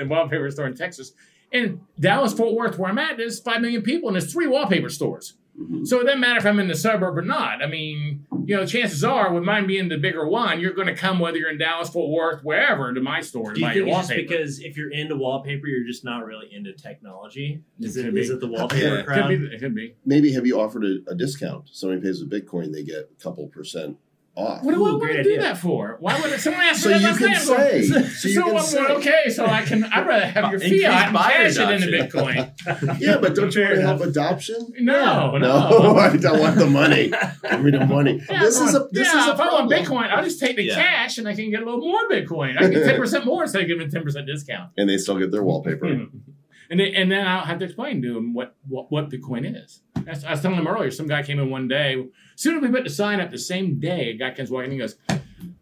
[0.07, 1.12] wallpaper store in Texas.
[1.53, 4.88] In Dallas, Fort Worth, where I'm at, there's 5 million people and there's three wallpaper
[4.88, 5.34] stores.
[5.61, 5.84] Mhm.
[5.86, 7.61] So it doesn't matter if I'm in the suburb or not.
[7.62, 10.94] I mean, you know, chances are, with mine being the bigger one, you're going to
[10.94, 13.88] come whether you're in Dallas, Fort Worth, wherever, to my store to Do you think
[13.88, 17.62] it's just because if you're into wallpaper, you're just not really into technology?
[17.80, 18.34] Is It it could is be.
[18.34, 19.03] it the wallpaper Yeah.
[19.03, 19.28] crowd?
[19.28, 19.55] Could be.
[19.57, 19.94] It could be.
[20.07, 21.68] Maybe have you offered a, a discount?
[21.72, 23.96] Somebody pays with Bitcoin, they get a couple percent
[24.41, 24.62] off.
[24.64, 25.41] What do I want to do idea.
[25.43, 25.97] that for?
[26.01, 27.41] Why would someone ask So me that you can night?
[27.41, 27.82] I'm going, say.
[27.82, 28.78] So, So you can say.
[28.78, 29.84] going, okay, so I can.
[29.84, 31.86] I'd rather have your fiat and buyer cash it into.
[31.86, 33.01] Bitcoin.
[33.01, 33.99] Yeah, but don't you Fair want to enough.
[34.01, 34.72] help adoption?
[34.80, 35.68] No, no.
[35.70, 37.12] No, I don't want the money.
[37.51, 38.20] Give me the money.
[38.30, 39.70] Yeah, this is a I'm this yeah, is a if I want.
[39.70, 40.74] Bitcoin, I'll just take the Yeah.
[40.74, 42.61] cash and I can get a little more Bitcoin.
[42.61, 44.70] I get ten percent more instead of giving ten percent discount.
[44.76, 45.86] And they still get their wallpaper.
[45.95, 46.05] Hmm.
[46.71, 49.83] And then, and then I'll have to explain to them what, what, what Bitcoin is.
[50.05, 52.07] That's, I was telling them earlier, some guy came in one day.
[52.37, 54.81] Soon as we put the sign up the same day, a guy comes walking in
[54.81, 55.21] and goes,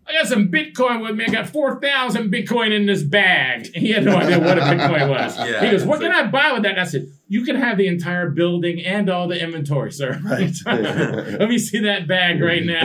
[0.08, 1.26] I got some Bitcoin with me.
[1.26, 3.66] I got 4,000 Bitcoin in this bag.
[3.74, 5.36] And he had no idea what a Bitcoin was.
[5.48, 6.72] Yeah, he goes, What it's can I buy with that?
[6.72, 10.20] And I said, You can have the entire building and all the inventory, sir.
[10.24, 10.52] Right.
[10.66, 12.82] Let me see that bag right now.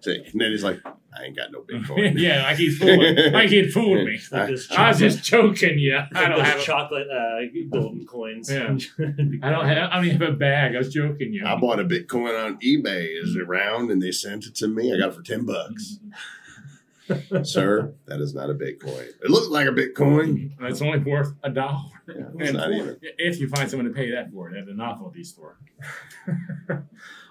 [0.00, 0.80] See, and then he's like,
[1.16, 2.18] I ain't got no Bitcoin.
[2.18, 4.18] yeah, like he's fooling, like he'd fooled me.
[4.32, 5.96] Like I was just joking you.
[5.96, 6.58] I don't those have.
[6.58, 7.40] A, chocolate uh,
[7.70, 8.50] golden coins.
[8.50, 8.76] Yeah.
[9.42, 9.90] I don't have.
[9.92, 10.74] I don't even have a bag.
[10.74, 11.46] I was joking you.
[11.46, 13.22] I bought a Bitcoin on eBay.
[13.22, 13.92] Is it around?
[13.92, 14.83] And they sent it to me.
[14.92, 15.98] I got it for ten bucks.
[17.42, 19.08] Sir, that is not a Bitcoin.
[19.22, 20.52] It looks like a Bitcoin.
[20.60, 21.90] It's only worth a dollar.
[22.06, 22.98] It's not even.
[23.02, 25.58] If you find someone to pay that for it at a novelty store.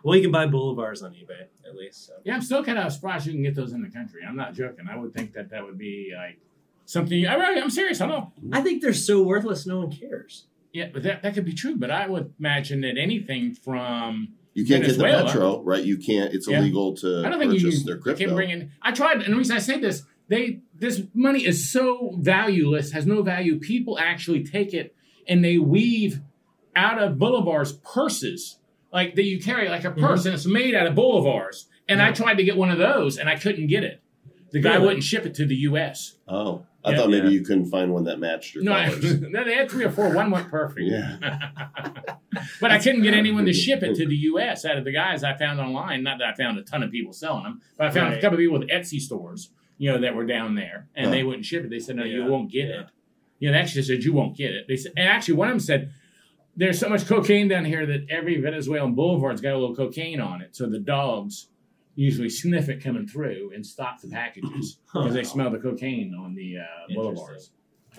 [0.03, 2.05] well, you can buy Bolivars on eBay at least.
[2.05, 2.13] So.
[2.23, 4.21] Yeah, I'm still kind of surprised you can get those in the country.
[4.27, 4.85] I'm not joking.
[4.89, 6.39] I would think that that would be like
[6.85, 7.25] something.
[7.25, 7.99] I really, I'm serious.
[8.01, 8.57] I don't know.
[8.57, 10.45] I think they're so worthless, no one cares.
[10.71, 11.75] Yeah, but that, that could be true.
[11.75, 15.83] But I would imagine that anything from You can't get the metro, right?
[15.83, 16.33] You can't.
[16.33, 16.59] It's Yeah.
[16.59, 18.25] illegal to I don't think you purchase can, their crypto.
[18.25, 18.71] can bring in.
[18.81, 23.05] I tried, and the reason I say this, they this money is so valueless, has
[23.05, 23.59] no value.
[23.59, 24.95] People actually take it
[25.27, 26.21] and they weave
[26.75, 28.59] out of Bolivar's purses,
[28.91, 30.05] like that you carry like a mm-hmm.
[30.05, 31.67] purse, and it's made out of Bolivar's.
[31.87, 34.01] And I tried to get one of those, and I couldn't get it.
[34.51, 34.85] The guy Really?
[34.85, 36.15] wouldn't ship it to the U.S.
[36.27, 36.97] oh, I Yeah.
[36.97, 37.33] thought maybe Yeah.
[37.33, 39.21] you couldn't find one that matched your No, colors.
[39.21, 40.13] no, they had three or four.
[40.13, 40.81] One went perfect.
[40.85, 41.17] Yeah.
[42.61, 44.65] but I couldn't get anyone to ship it to the U.S.
[44.65, 46.03] out of the guys I found online.
[46.03, 48.35] Not that I found a ton of people selling them, but I found a couple
[48.37, 51.11] of people with Etsy stores, you know, that were down there, and Huh.
[51.11, 51.69] they wouldn't ship it.
[51.69, 52.81] They said, "No, you won't get Yeah.
[52.81, 52.85] it."
[53.39, 54.67] You know, they actually said you won't get it.
[54.67, 55.91] They said, and actually, one of them said,
[56.55, 60.41] "There's so much cocaine down here that every Venezuelan bolivar's got a little cocaine on
[60.41, 61.47] it, so the dogs."
[61.95, 66.33] Usually sniff it coming through and stop the packages because they smell the cocaine on
[66.33, 66.63] the uh,
[66.95, 67.49] bolivars.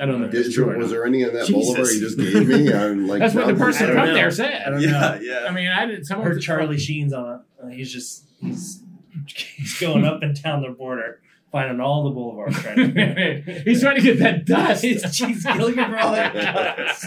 [0.00, 0.26] I don't know.
[0.28, 1.52] Did, it's was there any in that Jesus.
[1.74, 2.72] bolivar you just gave me?
[2.74, 4.14] I'm like, That's what the person up know.
[4.14, 4.64] there I said.
[4.68, 5.18] don't Yeah, know.
[5.22, 5.46] yeah.
[5.48, 6.00] I mean, I didn't.
[6.00, 7.74] I Someone heard Charlie Sheen's on it.
[7.74, 8.82] He's just he's
[9.28, 11.20] he's going up and down the border,
[11.52, 12.54] finding all the bolivars.
[12.60, 14.82] Trying to He's trying to get that dust.
[14.82, 17.06] He's- he's looking for all that dust.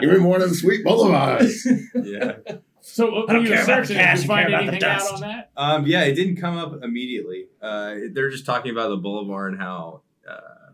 [0.00, 1.54] Give me more of them sweet bolivars.
[1.94, 2.56] yeah.
[2.92, 4.44] So I when don't you were care about the searching, cash, did you I care
[4.44, 5.12] find about the anything out dust.
[5.14, 5.50] on that?
[5.56, 7.46] Um, yeah, it didn't come up immediately.
[7.60, 10.72] Uh, they're just talking about the bolivar and how uh,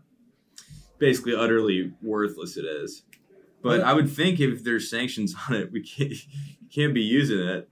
[0.97, 3.03] basically utterly worthless it is.
[3.61, 6.13] But I would think if there's sanctions on it, we can't
[6.73, 7.69] can't be using it.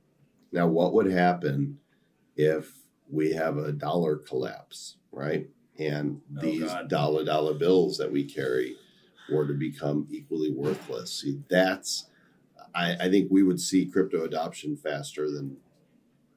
[0.51, 1.79] Now, what would happen
[2.35, 2.71] if
[3.09, 5.49] we have a dollar collapse, right?
[5.77, 6.89] And Oh, these God.
[6.89, 8.75] dollar dollar bills that we carry
[9.31, 11.11] were to become equally worthless.
[11.21, 12.07] See, that's
[12.77, 15.57] I, I think we would see crypto adoption faster than.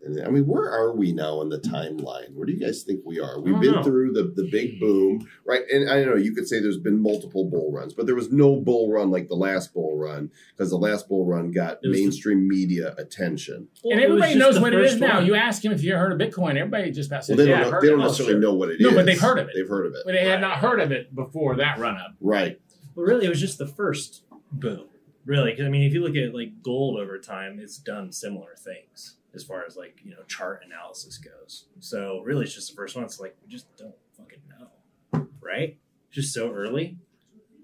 [0.03, 2.33] than- I mean, where are we now in the timeline?
[2.35, 3.39] Where do you guys think we are?
[3.39, 3.83] We've been know.
[3.83, 5.61] through the the big boom, right?
[5.71, 8.33] And I don't know you could say there's been multiple bull runs, but there was
[8.33, 11.89] no bull run like the last bull run because the last bull run got It
[11.89, 13.69] was the- mainstream media attention.
[13.85, 15.19] Well, and everybody knows what it is first now.
[15.21, 17.61] You ask him if you heard of Bitcoin, everybody just about Well, says, they don't
[17.61, 18.41] I've know, they don't necessarily sure.
[18.41, 18.81] know what it is.
[18.81, 19.53] No, but they've heard of it.
[19.55, 20.03] They've heard of it.
[20.07, 22.15] But they had not heard of it before that run up.
[22.23, 22.59] Right.
[22.95, 24.87] Well, really, it was just the first boom.
[25.27, 28.55] Really, because I mean, if you look at like gold over time, it's done similar
[28.59, 29.17] things.
[29.35, 31.67] as far as like you know chart analysis goes.
[31.81, 33.05] So really, it's just the first one.
[33.05, 35.79] It's like we just don't fucking know, right?
[36.11, 36.99] Just so early.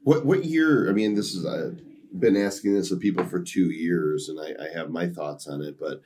[0.05, 0.89] What what year?
[0.89, 1.81] I mean, this is I've
[2.19, 5.63] been asking this of people for two years, and I, I have my thoughts on
[5.63, 5.79] it.
[5.79, 6.03] But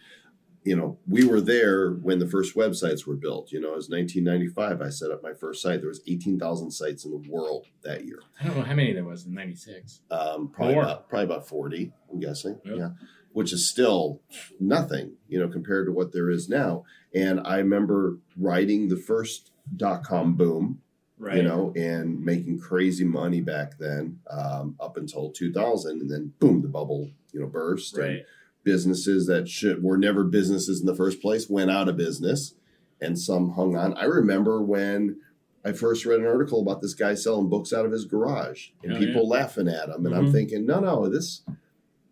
[0.62, 3.50] you know, we were there when the first websites were built.
[3.50, 4.82] You know, it was 1995.
[4.82, 5.80] I set up my first site.
[5.80, 8.20] There was 18,000 sites in the world that year.
[8.40, 10.00] I don't know how many there was in '96.
[10.10, 10.82] Um, probably More.
[10.84, 11.92] about probably about 40.
[12.12, 12.58] I'm guessing.
[12.64, 12.76] Yep.
[12.76, 12.90] Yeah,
[13.32, 14.20] which is still
[14.58, 15.16] nothing.
[15.28, 16.84] You know, compared to what there is now.
[17.14, 20.82] And I remember riding the first dot com boom
[21.18, 21.36] Right.
[21.36, 26.62] you know, and making crazy money back then, um, up until 2000, and then boom,
[26.62, 28.22] the bubble, you know, burst, and Right.
[28.62, 32.54] Businesses that should were never businesses in the first place went out of business,
[33.00, 33.94] and some hung on.
[33.94, 35.16] I remember when
[35.64, 38.94] I first read an article about this guy selling books out of his garage, and
[38.94, 40.32] Oh, people laughing at him, and I'm Mhm.
[40.32, 41.42] thinking, no, no, this.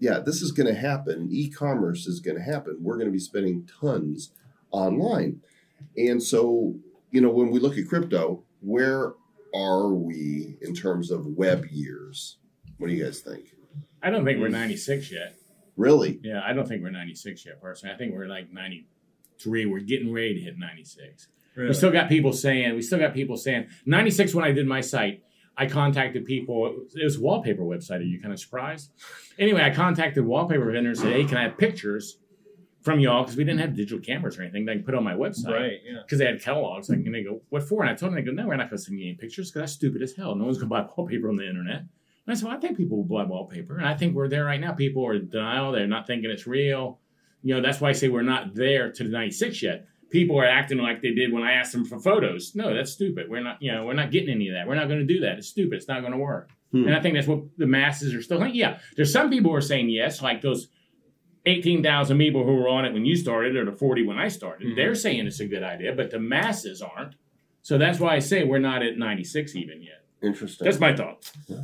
[0.00, 1.28] Yeah, this is going to happen.
[1.30, 2.76] E-commerce is going to happen.
[2.80, 4.30] We're going to be spending tons
[4.70, 5.40] online.
[5.96, 6.76] And so,
[7.10, 9.14] you know, when we look at crypto, where
[9.54, 12.36] are we in terms of web years?
[12.76, 13.56] What do you guys think?
[14.02, 15.34] I don't think we're '96 yet.
[15.78, 16.20] Really?
[16.22, 17.94] Yeah, I don't think we're 96 yet, personally.
[17.94, 19.66] I think we're like 93.
[19.66, 21.28] We're getting ready to hit 96.
[21.56, 21.68] Really.
[21.68, 24.80] We still got people saying, we still got people saying, 96 when I did my
[24.80, 25.22] site,
[25.56, 26.84] I contacted people.
[26.94, 27.98] It was a wallpaper website.
[27.98, 28.92] Are you kind of surprised?
[29.38, 32.18] Anyway, I contacted wallpaper vendors and said, hey, can I have pictures
[32.82, 33.22] from y'all?
[33.24, 35.50] Because we didn't have digital cameras or anything that I can put on my website.
[35.50, 35.72] right.
[35.84, 36.00] Yeah.
[36.04, 36.88] Because they had catalogs.
[36.88, 37.82] Like, and they go, what for?
[37.82, 39.50] And I told them, they go, no, we're not going to send you any pictures
[39.50, 40.36] because that's stupid as hell.
[40.36, 41.82] No one's going to buy wallpaper on the internet.
[42.28, 43.78] And I said, well, I think people will buy wallpaper.
[43.78, 44.72] And I think we're there right now.
[44.72, 45.72] People are in denial.
[45.72, 47.00] They're not thinking it's real.
[47.42, 49.86] You know, that's why I say we're not there to the 96 yet.
[50.10, 52.54] People are acting like they did when I asked them for photos.
[52.54, 53.30] No, that's stupid.
[53.30, 54.68] We're not, you know, we're not getting any of that.
[54.68, 55.38] We're not going to do that.
[55.38, 55.76] It's stupid.
[55.76, 56.50] It's not going to work.
[56.70, 56.84] Hmm.
[56.84, 58.54] And I think that's what the masses are still like.
[58.54, 60.68] Yeah, there's some people who are saying yes, like those
[61.46, 64.68] 18,000 people who were on it when you started or the 40 when I started.
[64.68, 64.76] Mhm.
[64.76, 67.14] They're saying it's a good idea, but the masses aren't.
[67.62, 70.04] So that's why I say we're not at 96 even yet.
[70.22, 70.66] Interesting.
[70.66, 71.30] That's my thought.
[71.46, 71.62] Yeah.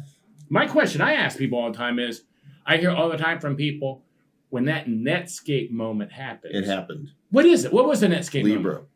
[0.49, 2.23] My question I ask people all the time is
[2.67, 4.03] I hear all the time from people
[4.51, 6.55] when that Netscape moment happened.
[6.55, 7.11] it happened.
[7.31, 7.73] What is it?
[7.73, 8.73] What was the Netscape Libra.
[8.75, 8.89] moment?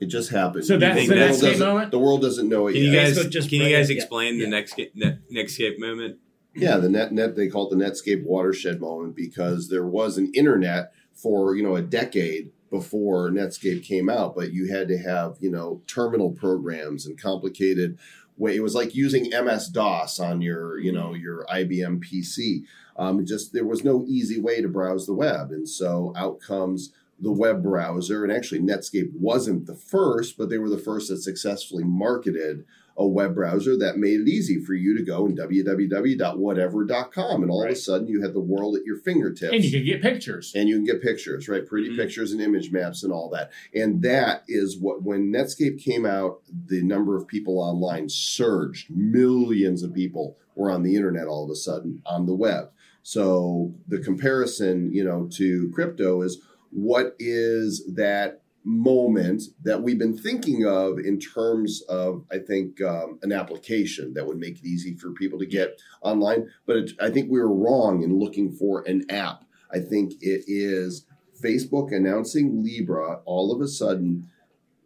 [0.00, 0.64] It just happened.
[0.64, 1.90] So that's the the, world Netscape doesn't- moment?
[1.92, 4.44] the world doesn't know it Can you guys just can you guys yeah, explain yeah.
[4.44, 6.18] the next net, Netscape moment?
[6.56, 10.32] Yeah, the net net they call it the Netscape watershed moment because there was an
[10.34, 15.36] internet for you know a decade before Netscape came out, but you had to have
[15.40, 17.98] you know terminal programs and complicated
[18.36, 18.56] way.
[18.56, 22.64] It was like using MS DOS on your you know your IBM PC.
[22.96, 26.92] Um, just there was no easy way to browse the web, and so out comes
[27.20, 28.24] the web browser.
[28.24, 32.64] And actually, Netscape wasn't the first, but they were the first that successfully marketed
[32.96, 37.64] a web browser that made it easy for you to go in www.whatever.com and all
[37.64, 40.52] of a sudden you had the world at your fingertips And you can get pictures.
[40.54, 41.96] and you can get pictures right pretty Mhm.
[41.96, 46.40] pictures and image maps and all that and that is what when netscape came out
[46.68, 51.50] the number of people online surged millions of people were on the internet all of
[51.50, 52.70] a sudden on the web
[53.02, 56.40] so the comparison you know to crypto is
[56.74, 63.18] what is that moment that we've been thinking of in terms of i think um,
[63.22, 67.08] an application that would make it easy for people to get online but it, i
[67.10, 71.04] think we were wrong in looking for an app I think it is
[71.42, 73.20] Facebook announcing Libra.
[73.24, 74.30] All of a sudden,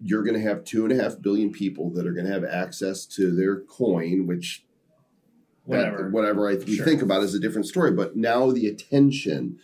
[0.01, 2.45] you're going to have two and a half billion people that are going to have
[2.45, 4.65] access to their coin, which
[5.67, 6.11] that- Whatever.
[6.11, 6.87] whatever I, we Sure.
[6.87, 7.91] think about is a different story.
[7.93, 9.59] But now the attention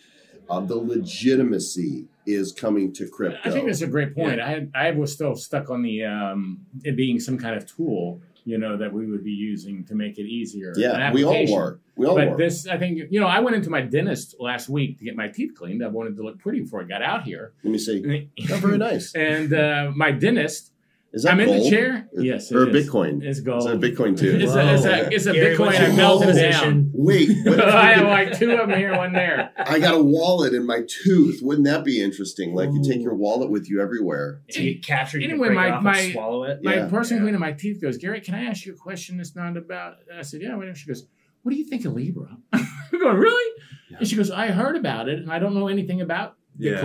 [0.47, 3.37] of the legitimacy is coming to crypto.
[3.43, 4.39] I think that's a great point.
[4.39, 8.57] I I was still stuck on the um, it being some kind of tool, you
[8.57, 10.73] know, that we would be using to make it easier.
[10.75, 11.79] Yeah, we all were.
[11.95, 12.37] We all But were.
[12.37, 15.29] this, I think, you know, I went into my dentist last week to get my
[15.29, 15.83] teeth cleaned.
[15.83, 17.53] I wanted to look pretty before I got out here.
[17.63, 18.29] Let me see.
[18.51, 19.15] Oh, very nice.
[19.15, 20.71] and uh, my dentist,
[21.15, 21.69] Is that I'm in the gold?
[21.71, 22.09] chair.
[22.11, 22.87] Yes, it or is.
[22.89, 23.23] Bitcoin?
[23.23, 23.59] It's gold.
[23.63, 23.81] Is gold.
[23.81, 24.37] that Bitcoin too?
[24.37, 25.09] It's a, it's a, oh.
[25.11, 25.79] it's a Gary, Bitcoin.
[25.79, 26.91] I your melted it down.
[26.93, 29.49] Wait, what- I have like two of them here, one there.
[29.57, 31.39] I got a wallet in my tooth.
[31.41, 32.53] Wouldn't that be interesting?
[32.53, 34.41] Like you take your wallet with you everywhere.
[34.49, 36.61] So you capture, you Anyway, can my- my- swallow it.
[36.61, 36.89] My Yeah.
[36.89, 37.23] person Yeah.
[37.23, 39.95] cleaning my teeth goes, Gary, can I ask you a question that's not about?
[40.13, 40.53] I said, yeah.
[40.53, 40.75] Whatever.
[40.75, 41.07] She goes,
[41.43, 42.35] what do you think of Libra?
[42.53, 42.67] I'm
[42.99, 43.61] going, really?
[43.89, 43.99] Yeah.
[43.99, 46.81] And she goes, I heard about it, and I don't know anything about Yeah.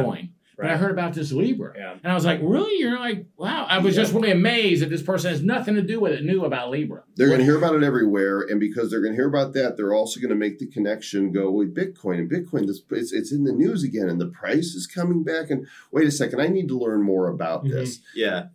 [0.60, 1.72] Bitcoin, but I heard about this Libra.
[1.76, 1.96] Yeah.
[2.02, 2.78] And I was like, really?
[2.78, 3.66] You're like, wow.
[3.68, 6.44] I was just really amazed that this person has nothing to do with it, knew
[6.44, 7.02] about Libra.
[7.16, 9.76] They're going to hear about it everywhere, and because they're going to hear about that,
[9.76, 12.18] they're also going to make the connection go with Bitcoin.
[12.18, 15.50] And Bitcoin, this- it's, it's in the news again, and the price is coming back.
[15.50, 17.70] And wait a second, I need to learn more about Mhm.
[17.72, 18.00] this.
[18.14, 18.46] Yeah.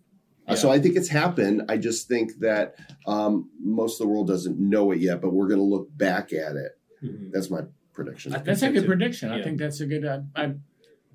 [0.48, 1.64] Uh, So I think it's happened.
[1.70, 2.76] I just think that
[3.08, 6.32] um, most of the world doesn't know it yet, but we're going to look back
[6.34, 6.72] at it.
[7.04, 7.32] Mhm.
[7.32, 7.62] That's my
[7.94, 8.32] prediction.
[8.34, 8.88] I think That's a good too.
[8.88, 9.32] prediction.
[9.32, 10.06] I think that's a good.
[10.06, 10.54] Uh, I,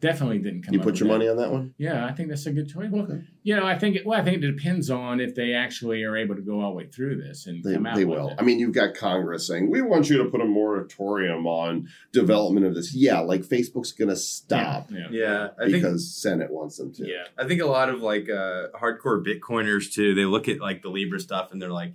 [0.01, 0.75] definitely didn't come.
[0.75, 1.15] You up put with your that.
[1.15, 1.75] money on that one?
[1.79, 2.91] Yeah, I think that's a good choice.
[2.93, 3.23] Okay.
[3.43, 6.17] You know, I think it, well, I think it depends on if they actually are
[6.17, 8.29] able to go all the way through this and They, come out they with will.
[8.31, 8.37] it.
[8.39, 12.67] I mean, you've got Congress saying, we want you to put a moratorium on development
[12.67, 12.95] of this.
[12.95, 15.07] Yeah, like Facebook's going to stop Yeah.
[15.11, 17.07] Yeah, I think because Senate wants them to.
[17.07, 17.25] Yeah.
[17.39, 20.15] I think a lot of like uh, hardcore Bitcoiners too.
[20.15, 21.93] They look at like the Libra stuff and they're like,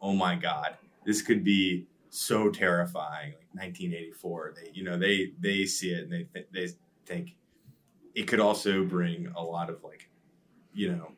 [0.00, 5.64] "Oh my god, this could be so terrifying." Like 1984, they you know they they
[5.66, 6.68] see it and they th- they
[7.06, 7.34] think
[8.14, 10.08] it could also bring a lot of like,
[10.72, 11.12] you know,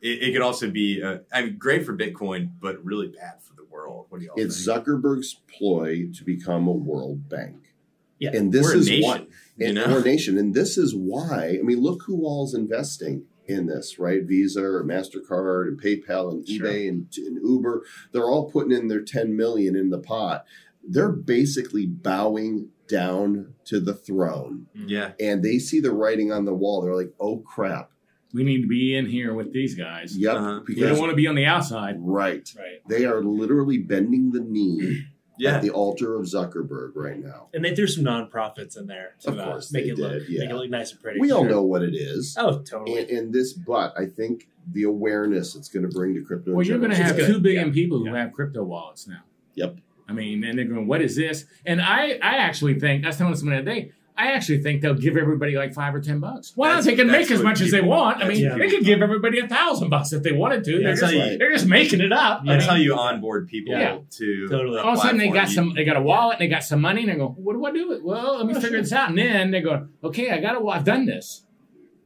[0.00, 3.54] it, it could also be uh, I mean great for Bitcoin, but really bad for
[3.54, 4.06] the world.
[4.08, 4.84] What do y'all It's think?
[4.84, 7.74] Zuckerberg's ploy to become a world bank.
[8.18, 8.30] Yeah.
[8.34, 9.88] And this is nation, what you and know?
[9.88, 10.38] we're nation.
[10.38, 14.22] And this is why, I mean, look who all's investing in this, right?
[14.22, 16.66] Visa or MasterCard and PayPal and Sure.
[16.68, 17.84] eBay and, and Uber.
[18.12, 20.44] They're all putting in their 10 million in the pot.
[20.86, 24.66] They're basically bowing down to the throne.
[24.74, 26.82] Yeah, And they see the writing on the wall.
[26.82, 27.90] They're like, oh crap.
[28.34, 30.16] We need to be in here with these guys.
[30.16, 30.34] Yep.
[30.36, 30.60] Uh-huh.
[30.66, 31.96] We don't want to be on the outside.
[31.98, 32.48] right.
[32.56, 32.80] Right.
[32.88, 35.04] They are literally bending the knee
[35.38, 35.56] yeah.
[35.56, 37.48] at the altar of Zuckerberg right now.
[37.52, 40.22] And they threw some nonprofits in there to Of uh, course make they it look
[40.28, 40.40] yeah.
[40.40, 41.20] make it look nice and pretty.
[41.20, 42.34] We all know what it is.
[42.38, 43.00] Oh, totally.
[43.00, 46.54] And, and this, but I think the awareness it's going to bring to crypto.
[46.54, 47.72] Well, you're going to have two billion Yeah.
[47.74, 48.16] people who Yeah.
[48.18, 49.24] have crypto wallets now.
[49.56, 49.76] Yep.
[50.12, 53.16] I mean, and they're going, "What is this?" And I, I actually think I was
[53.16, 53.92] telling someone the other day.
[54.14, 56.52] I actually think they'll give everybody like five or ten bucks.
[56.54, 56.68] Well.
[56.68, 58.22] That's- They can make as what much as they want.
[58.22, 60.72] I mean, what they people could give everybody a thousand bucks if they wanted to.
[60.72, 62.42] They're That's just, how you- they're just making it up.
[62.42, 64.00] I That's mean, how you onboard people Yeah.
[64.18, 64.78] to Totally.
[64.78, 65.68] a all of a sudden they got platform.
[65.68, 67.64] some they got a wallet and they got some money and they go what do
[67.64, 70.38] i do with well let me figure this out and then they go okay i
[70.38, 71.44] got a well i've done this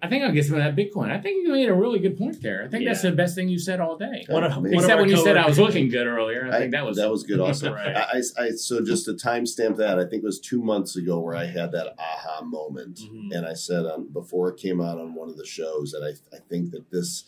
[0.02, 2.16] i think i'll get some of that bitcoin i think you made a really good
[2.18, 4.74] point there i think that's the best thing you said all day One of- Maybe.
[4.76, 6.96] one except our when you said i was looking good earlier i think that was
[6.98, 7.72] that was good also.
[7.72, 7.96] Right.
[7.96, 11.18] I, I, I- so just to timestamp that, I think it was two months ago
[11.20, 13.34] where I had that aha moment, Mhm.
[13.36, 16.36] and I said um, before it came out on one of the shows that I,
[16.36, 17.24] I think that this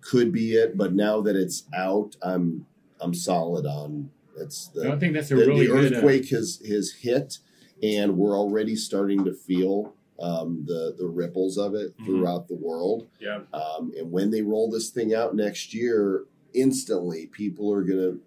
[0.00, 2.66] could be it, but now that it's out, I'm
[3.00, 6.28] I'm solid on it's the i think that's a the, really the good uh, earthquake
[6.30, 7.38] has has hit,
[7.82, 12.04] and we're already starting to feel um, the the ripples of it Mhm.
[12.06, 13.06] throughout the world.
[13.20, 13.40] Yeah.
[13.52, 18.18] Um, and when they roll this thing out next year, instantly people are gonna.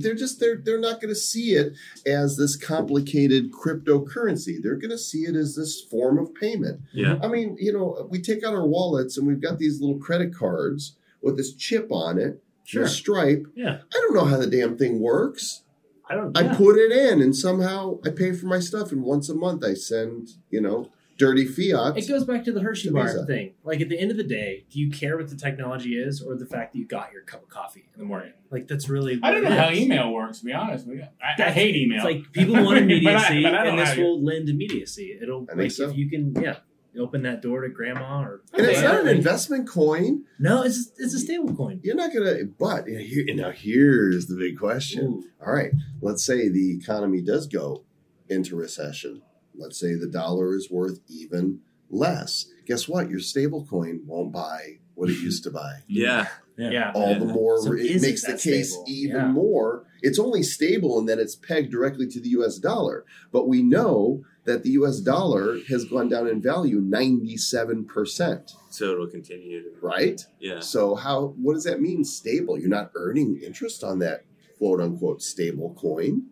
[0.00, 1.74] They're just they're they're not going to see it
[2.04, 4.60] as this complicated cryptocurrency.
[4.60, 6.80] They're going to see it as this form of payment.
[6.92, 7.18] Yeah.
[7.22, 10.34] I mean, you know, we take out our wallets and we've got these little credit
[10.34, 12.88] cards with this chip on it, Sure.
[12.88, 13.46] stripe.
[13.54, 13.78] Yeah.
[13.94, 15.62] I don't know how the damn thing works.
[16.10, 16.36] I don't.
[16.36, 19.64] I put it in and somehow I pay for my stuff and once a month
[19.64, 21.96] I send, you know, dirty fiat.
[21.96, 23.54] It goes back to the Hershey bar thing.
[23.64, 26.36] Like at the end of the day, do you care what the technology is, or
[26.36, 28.32] the fact that you got your cup of coffee in the morning?
[28.50, 29.18] Like that's really.
[29.22, 29.78] i don't know what it how is.
[29.80, 32.66] email works to be honest with you i, I hate email It's like people want
[32.66, 35.18] But I- immediacy, but I and this know you- will lend immediacy.
[35.20, 35.90] It'll I think like so.
[35.90, 36.56] if you can, yeah,
[36.98, 38.40] open that door to grandma or.
[38.54, 40.24] and it's not an investment coin.
[40.38, 41.80] No, it's it's a stable coin.
[41.82, 45.04] You're not gonna but you know, here, now here's the big question.
[45.04, 45.24] Ooh.
[45.46, 47.82] All right, let's say the economy does go
[48.28, 49.22] into recession.
[49.58, 52.46] Let's say the dollar is worth even less.
[52.66, 53.10] Guess what?
[53.10, 55.80] Your stable coin won't buy what it used to buy.
[55.88, 56.28] Yeah.
[56.58, 56.90] Yeah.
[56.94, 58.84] All the more So it makes the case stable?
[58.88, 59.26] even Yeah.
[59.28, 59.84] more.
[60.00, 63.04] It's only stable in that it's pegged directly to the US dollar.
[63.30, 69.06] But we know that the US dollar has gone down in value 97%, So it'll
[69.06, 69.70] continue to.
[69.82, 70.24] right?
[70.40, 70.60] Yeah.
[70.60, 72.58] So how what does that mean stable?
[72.58, 74.24] You're not earning interest on that
[74.58, 76.26] quote unquote stable coin.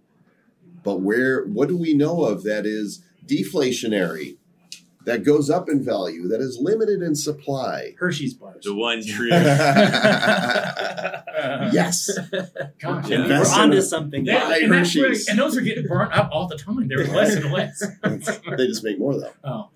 [0.83, 4.37] But where what do we know of that is deflationary?
[5.07, 7.95] That goes up in value, that is limited in supply.
[7.99, 8.65] Hershey's bars.
[8.65, 9.29] The one true.
[11.73, 12.19] yes.
[12.81, 13.19] Gosh, Yeah.
[13.19, 14.25] We're Invest onto something.
[14.25, 15.29] That- Buy and, that's where- Hershey's.
[15.29, 16.89] and those are getting burnt up all the time.
[16.89, 17.83] They're less and less.
[18.57, 19.33] they just make more though.
[19.45, 19.71] oh,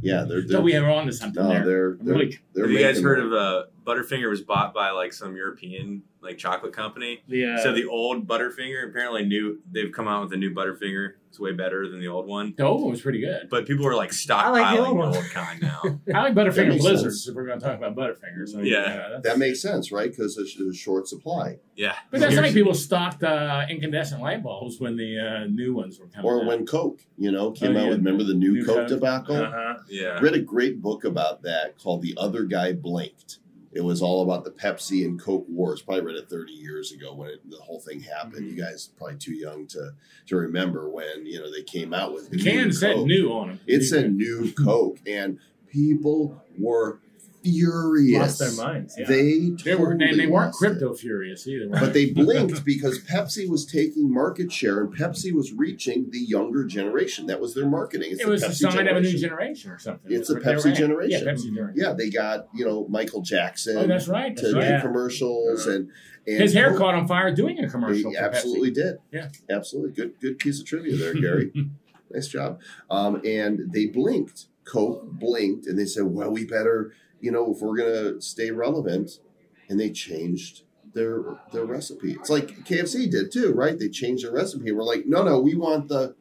[0.00, 1.64] Yeah, they're, they're so we are on to something no, there.
[1.64, 3.26] they're they're, really- they're Have you guys heard more.
[3.26, 7.22] of uh, Butterfinger was bought by like some European like chocolate company?
[7.26, 9.58] The, uh, so the old Butterfinger apparently new.
[9.70, 11.14] They've come out with a new Butterfinger.
[11.28, 12.54] It's way better than the old one.
[12.56, 13.48] the old one was pretty good.
[13.50, 15.80] But people are like stockpiling I like the the old, old kind now.
[16.14, 17.28] I like Butterfinger Blizzards sense.
[17.28, 18.48] if we're going to talk about Butterfinger.
[18.48, 18.80] So Yeah.
[18.84, 20.10] that's- that makes sense, right?
[20.10, 21.58] Because there's there's a short supply.
[21.76, 21.94] Yeah.
[22.10, 26.06] But that's like people stocked uh, incandescent light bulbs when the uh, new ones were
[26.06, 26.32] coming out.
[26.34, 26.46] Or out.
[26.46, 27.88] when Coke, you know, came Oh, out yeah.
[27.90, 28.88] with remember the new, New Coke, Coke.
[28.88, 29.34] tobacco?
[29.44, 29.74] uh-huh.
[29.88, 30.18] Yeah.
[30.20, 33.38] read a great book about that called The Other Guy Blinked.
[33.72, 35.82] It was all about the Pepsi and Coke wars.
[35.82, 38.46] Probably read it 30 years ago when it, the whole thing happened.
[38.46, 38.56] Mm-hmm.
[38.56, 39.92] You guys probably too young to
[40.26, 43.06] to remember when you know they came out with the new can said Coke.
[43.06, 43.60] new on them.
[43.66, 47.00] It said new Coke, and people were
[47.42, 48.40] furious.
[48.40, 48.94] Lost their minds.
[48.98, 49.06] Yeah.
[49.06, 50.66] They They were totally and they weren't lost it.
[50.68, 51.68] crypto furious either.
[51.68, 56.18] were But they blinked because Pepsi was taking market share and Pepsi was reaching the
[56.18, 57.26] younger generation.
[57.26, 58.12] That was their marketing.
[58.12, 59.20] It's it was the Pepsi sign of a new generation.
[59.20, 60.12] generation or something.
[60.12, 61.26] It's That's a Pepsi were generation.
[61.26, 61.74] Yeah, Pepsi generation.
[61.76, 64.36] Yeah, they got you know Michael Jackson Oh, that's right.
[64.36, 64.60] to That's do.
[64.60, 64.80] Yeah.
[64.80, 65.90] commercials and,
[66.26, 68.10] and His hair caught on fire doing a commercial.
[68.10, 68.96] He for absolutely did.
[69.12, 69.28] Yeah.
[69.50, 70.20] absolutely good.
[70.20, 71.52] Good piece of trivia there, Gary.
[72.10, 72.60] nice job.
[72.90, 74.46] Um, and they blinked.
[74.64, 79.20] Coke blinked, and they said, "Well, we better, you know, if we're gonna stay relevant,"
[79.68, 80.62] and they changed
[80.94, 82.12] their their recipe.
[82.12, 83.78] It's like KFC did too, right?
[83.78, 84.72] They changed their recipe.
[84.72, 86.14] We're like, no, no, we want the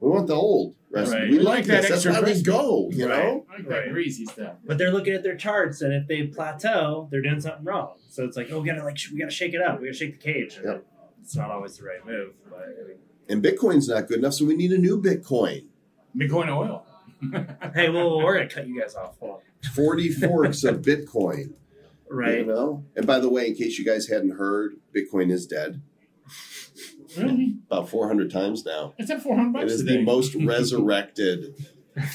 [0.00, 1.16] we want the old recipe.
[1.18, 1.30] Right.
[1.30, 1.90] We, We like like that this.
[1.90, 2.90] That's extra why we go.
[2.92, 3.24] You Right.
[3.24, 3.90] know, I like Right.
[3.92, 4.56] greasy stuff.
[4.64, 7.94] But they're looking at their charts, and if they plateau, they're doing something wrong.
[8.08, 9.80] So it's like, oh, we gotta like, we gotta shake it up.
[9.80, 10.58] We gotta shake the cage.
[10.62, 10.84] Yep.
[11.22, 12.96] It's not always the right move, but I mean,
[13.28, 15.66] and Bitcoin's not good enough, so we need a new Bitcoin.
[16.16, 16.84] Bitcoin oil.
[17.74, 19.16] hey, well, we're gonna cut you guys off.
[19.20, 19.38] Hold on.
[19.74, 21.52] Forty forks of Bitcoin.
[22.08, 22.38] Right.
[22.38, 22.84] You know?
[22.96, 25.80] And by the way, in case you guys hadn't heard, Bitcoin is dead
[27.16, 27.56] Really?
[27.70, 28.94] about 400 times now.
[28.98, 29.96] It's at 400 It bucks is today.
[29.98, 31.54] the most resurrected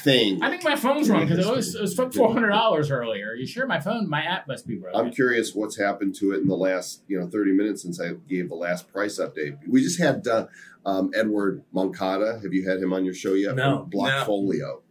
[0.03, 0.41] thing.
[0.41, 3.29] I think my phone's wrong because it was, it was $400 earlier.
[3.31, 4.99] Are you sure my phone, my app must be broken?
[4.99, 8.13] I'm curious what's happened to it in the last, you know, 30 minutes since I
[8.27, 9.57] gave the last price update.
[9.67, 10.47] We just had uh,
[10.85, 12.39] um, Edward Moncada.
[12.41, 13.55] Have you had him on your show yet?
[13.55, 13.79] No.
[13.81, 14.81] From Blockfolio.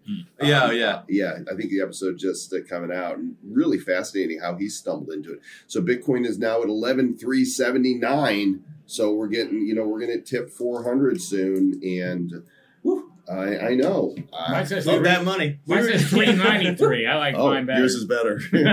[0.40, 1.02] Yeah, Um, yeah.
[1.08, 5.10] Yeah, I think the episode just uh, coming out and really fascinating how he stumbled
[5.10, 5.40] into it.
[5.66, 8.64] So Bitcoin is now at 11,379.
[8.86, 11.80] So we're getting, you know, we're going to tip 400 soon.
[11.82, 12.44] And
[13.30, 14.14] I, I know.
[14.32, 15.58] I, Mine says, Love three, that money.
[15.66, 17.80] mine says 393 I like oh, mine better.
[17.80, 18.38] yours is better.
[18.52, 18.64] Baby,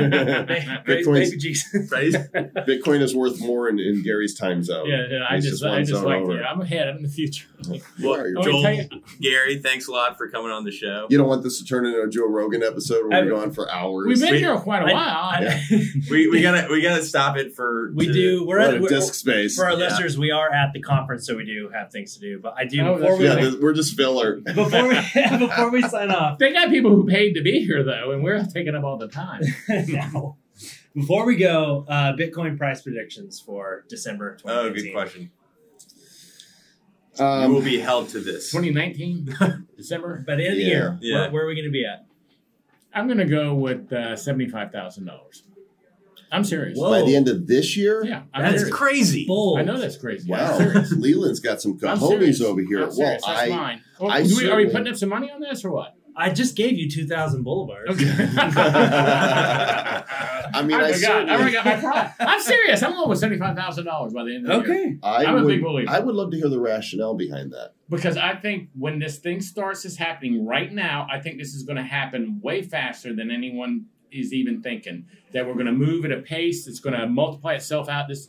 [0.85, 1.89] Bitcoin's- baby Jesus.
[1.91, 2.11] Right?
[2.67, 4.87] Bitcoin is worth more in, in Gary's time zone.
[4.89, 6.39] yeah, yeah, I He's just, just I one just zone like over.
[6.39, 6.43] it.
[6.43, 6.89] I'm ahead.
[6.89, 7.47] I'm in the future.
[7.97, 8.89] You, are, you're Oh, Joel, tell you-
[9.21, 11.07] Gary, thanks a lot for coming on the show.
[11.09, 13.51] You don't want this to turn into a Joe Rogan episode where I- we're gone
[13.51, 14.05] for hours.
[14.07, 15.05] We've been We- here quite a I- while.
[15.47, 15.63] I-
[16.09, 18.45] We, we gotta we gotta stop it for we to- do.
[18.45, 19.55] We're We're at at a we're, disk space.
[19.55, 19.77] for our Yeah.
[19.77, 20.17] listeners.
[20.17, 22.39] We are at the conference, so we do have things to do.
[22.39, 24.40] But I do Oh, before that's we Yeah, this- we're just filler.
[24.55, 24.95] before we
[25.39, 26.37] before we sign off.
[26.39, 29.07] they got people who paid to be here though, and we're taking up all the
[29.07, 29.41] time.
[29.87, 30.37] no.
[30.93, 34.83] Before we go, uh, Bitcoin price predictions for December Oh, 2019.
[34.83, 35.31] good question.
[37.17, 38.51] you will Um, be held to this.
[38.51, 40.23] 2019 December.
[40.27, 41.21] By the end of the year, Yeah.
[41.21, 42.05] Where, where are we going to be at?
[42.93, 45.43] I'm gonna go with uh, seventy-five thousand dollars.
[46.31, 46.77] I'm serious.
[46.79, 46.89] Whoa.
[46.89, 49.25] by the end of this year, Yeah, I'm That's crazy.
[49.27, 49.59] Bold.
[49.59, 50.31] I know that's crazy.
[50.31, 50.85] wow, I'm.
[51.01, 52.79] Leland's got some I'm cojones over here.
[52.79, 53.25] I'm well, serious.
[53.25, 53.83] That's I, mine.
[53.99, 55.95] Well, I do we, are we putting up some money on this or what?
[56.15, 57.87] I just gave you 2,000 bolivars.
[60.53, 60.91] I mean, I, I forgot.
[60.91, 62.11] I certainly, already got my prize.
[62.19, 62.83] I'm serious.
[62.83, 64.83] I'm going with seventy-five thousand dollars by the end of the year.
[64.83, 64.97] okay.
[65.01, 65.89] I I'm a big believer.
[65.89, 67.73] I would love to hear the rationale behind that.
[67.89, 71.63] Because I think when this thing starts is happening right now, I think this is
[71.63, 75.05] going to happen way faster than anyone is even thinking.
[75.33, 78.07] That we're going to move at a pace that's going to multiply itself out.
[78.09, 78.27] This,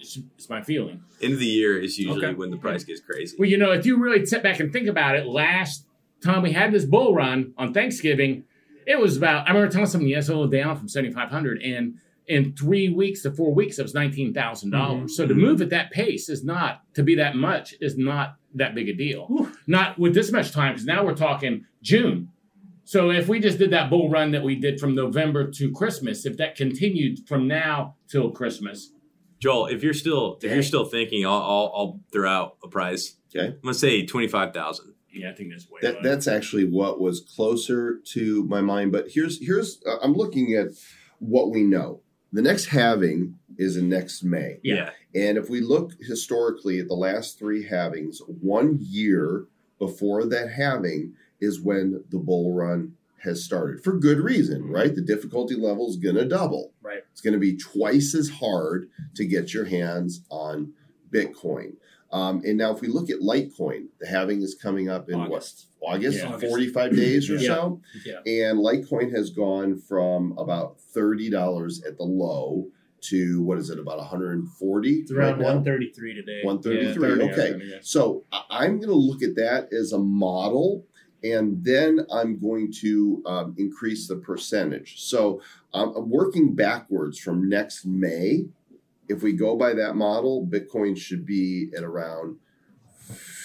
[0.00, 1.02] it's, it's my feeling.
[1.20, 2.34] End of the year is usually Okay.
[2.34, 3.36] when the price gets crazy.
[3.38, 5.86] Well, you know, if you really sit back and think about it, last
[6.24, 8.44] time we had this bull run on Thanksgiving,
[8.86, 9.48] it was about.
[9.48, 12.88] I remember telling someone, yes, a little down from seventy five hundred, and in three
[12.88, 14.70] weeks to four weeks, it was nineteen Mm-hmm.
[14.70, 15.16] dollars.
[15.16, 18.74] So to move at that pace is not to be that much is not that
[18.74, 19.26] big a deal.
[19.26, 19.52] Whew.
[19.68, 22.30] Not with this much time, because now we're talking June.
[22.84, 26.26] So if we just did that bull run that we did from November to Christmas,
[26.26, 28.92] if that continued from now till Christmas,
[29.38, 33.16] Joel, if you're still if you're still thinking, I'll I'll, I'll throw out a price.
[33.34, 33.48] Okay.
[33.48, 34.94] I'm gonna say twenty five thousand.
[35.12, 35.80] yeah, I think that's way.
[35.82, 38.92] That that's actually what was closer to my mind.
[38.92, 40.68] But here's here's uh, I'm looking at
[41.18, 42.02] what we know.
[42.32, 44.58] The next halving is in next May.
[44.62, 44.90] Yeah.
[45.14, 49.46] And if we look historically at the last three halvings, one year
[49.78, 54.94] before that halving is when the bull run has started for good reason, right?
[54.94, 56.72] The difficulty level is going to double.
[56.82, 57.02] Right.
[57.12, 60.72] It's going to be twice as hard to get your hands on
[61.12, 61.74] Bitcoin.
[62.10, 65.66] Um, and now, if we look at Litecoin, the halving is coming up in August.
[65.78, 65.94] what?
[65.96, 66.38] August, Yeah.
[66.38, 67.48] 45 days or Yeah.
[67.54, 67.80] so.
[68.04, 68.18] Yeah.
[68.26, 72.68] And Litecoin has gone from about $30 at the low
[73.02, 75.44] to what is it, about 140 It's around right now?
[75.54, 76.40] 133 today.
[76.44, 77.08] 133.
[77.08, 77.78] Yeah, 30, okay.
[77.82, 80.84] So I'm going to look at that as a model,
[81.24, 85.02] and then I'm going to um, increase the percentage.
[85.02, 85.40] So
[85.74, 88.46] um, I'm working backwards from next May.
[89.08, 92.38] If we go by that model, Bitcoin should be at around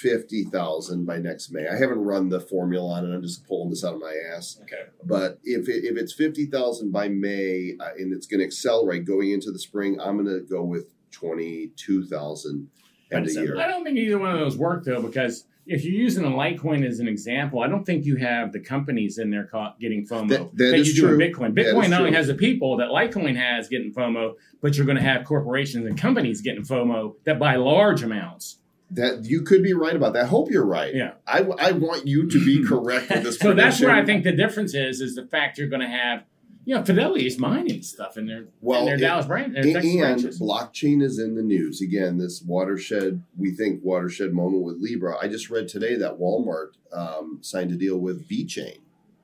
[0.02, 1.68] fifty thousand by next May.
[1.68, 3.14] I haven't run the formula on it.
[3.14, 4.60] I'm just pulling this out of my ass.
[4.62, 4.84] Okay.
[5.04, 9.06] But if it, if it's fifty thousand by May uh, and it's going to accelerate
[9.06, 12.70] going into the spring, I'm going to go with twenty two thousand
[13.12, 13.60] end of year.
[13.60, 16.86] I don't think either one of those work though, because if you're using a Litecoin
[16.88, 20.30] as an example, I don't think you have the companies in there caught getting FOMO
[20.30, 21.20] That- that you is do in true.
[21.20, 21.54] Bitcoin.
[21.54, 25.04] Bitcoin not only has the people that Litecoin has getting FOMO, but you're going to
[25.04, 28.60] have corporations and companies getting FOMO that buy large amounts.
[28.92, 30.24] That you could be right about that.
[30.24, 30.96] I hope you're right.
[30.96, 31.12] Yeah.
[31.28, 33.38] I, I want you to be correct with this.
[33.38, 33.52] Point.
[33.52, 36.24] So that's where I think the difference is, is the fact you're going to have,
[36.68, 39.64] you know, Fidelity is mining stuff in their, Well, in their it- Dallas branch, their
[39.64, 42.18] And, and blockchain is in the news again.
[42.18, 45.16] This watershed, we think watershed moment with Libra.
[45.18, 48.80] I just read today that Walmart um, signed a deal with VeChain.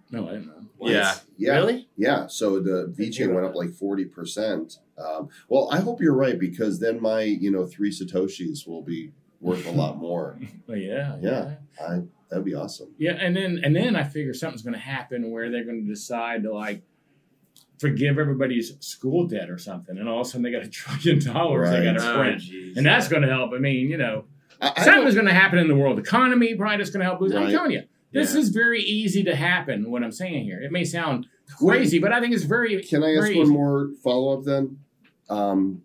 [0.10, 0.54] No, I didn't know.
[0.88, 1.16] Yeah.
[1.38, 1.90] Yeah, Really?
[1.98, 2.28] yeah.
[2.28, 4.78] So the VeChain went up like forty percent.
[4.98, 9.12] Um, well, I hope you're right because then my you know three satoshis will be
[9.42, 10.40] worth a lot more.
[10.68, 11.56] But yeah, Yeah.
[11.86, 12.90] I that'd be awesome.
[12.98, 15.90] Yeah, and then and then I figure something's going to happen where they're going to
[15.90, 16.84] decide to like
[17.80, 21.20] forgive everybody's school debt or something, and all of a sudden they got a trillion
[21.24, 22.78] dollars they got to Oh, print, jeez.
[22.78, 23.52] and that's going to help.
[23.54, 24.26] I mean, you know,
[24.62, 26.56] I, I something going to happen in the world economy.
[26.56, 27.20] Probably just going to help.
[27.20, 27.36] Boost.
[27.36, 28.40] I'm telling you, this Yeah.
[28.42, 29.90] is very easy to happen.
[29.92, 32.82] What I'm saying here, it may sound crazy, but I think it's very.
[32.84, 33.52] Can I ask one easy.
[33.52, 34.78] more follow up then?
[35.30, 35.82] Um,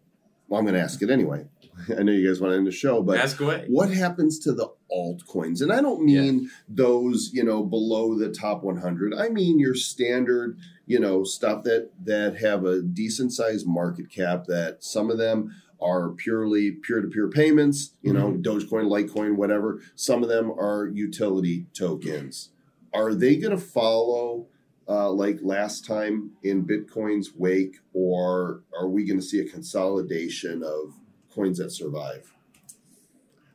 [0.49, 1.45] well, I'm going to ask it anyway.
[1.99, 3.65] I know you guys want to end the show, but Ask away.
[3.69, 5.61] what happens to the altcoins?
[5.61, 9.15] And I don't mean those, you know, below the top 100.
[9.15, 14.45] I mean your standard, you know, stuff that that have a decent sized market cap.
[14.47, 19.81] That some of them are purely peer to peer payments, you know, Dogecoin, Litecoin, whatever.
[19.95, 22.51] Some of them are utility tokens.
[22.93, 24.47] Are they going to follow?
[24.91, 30.63] Uh, like last time in Bitcoin's wake, or are we going to see a consolidation
[30.63, 30.95] of
[31.31, 32.33] coins that survive?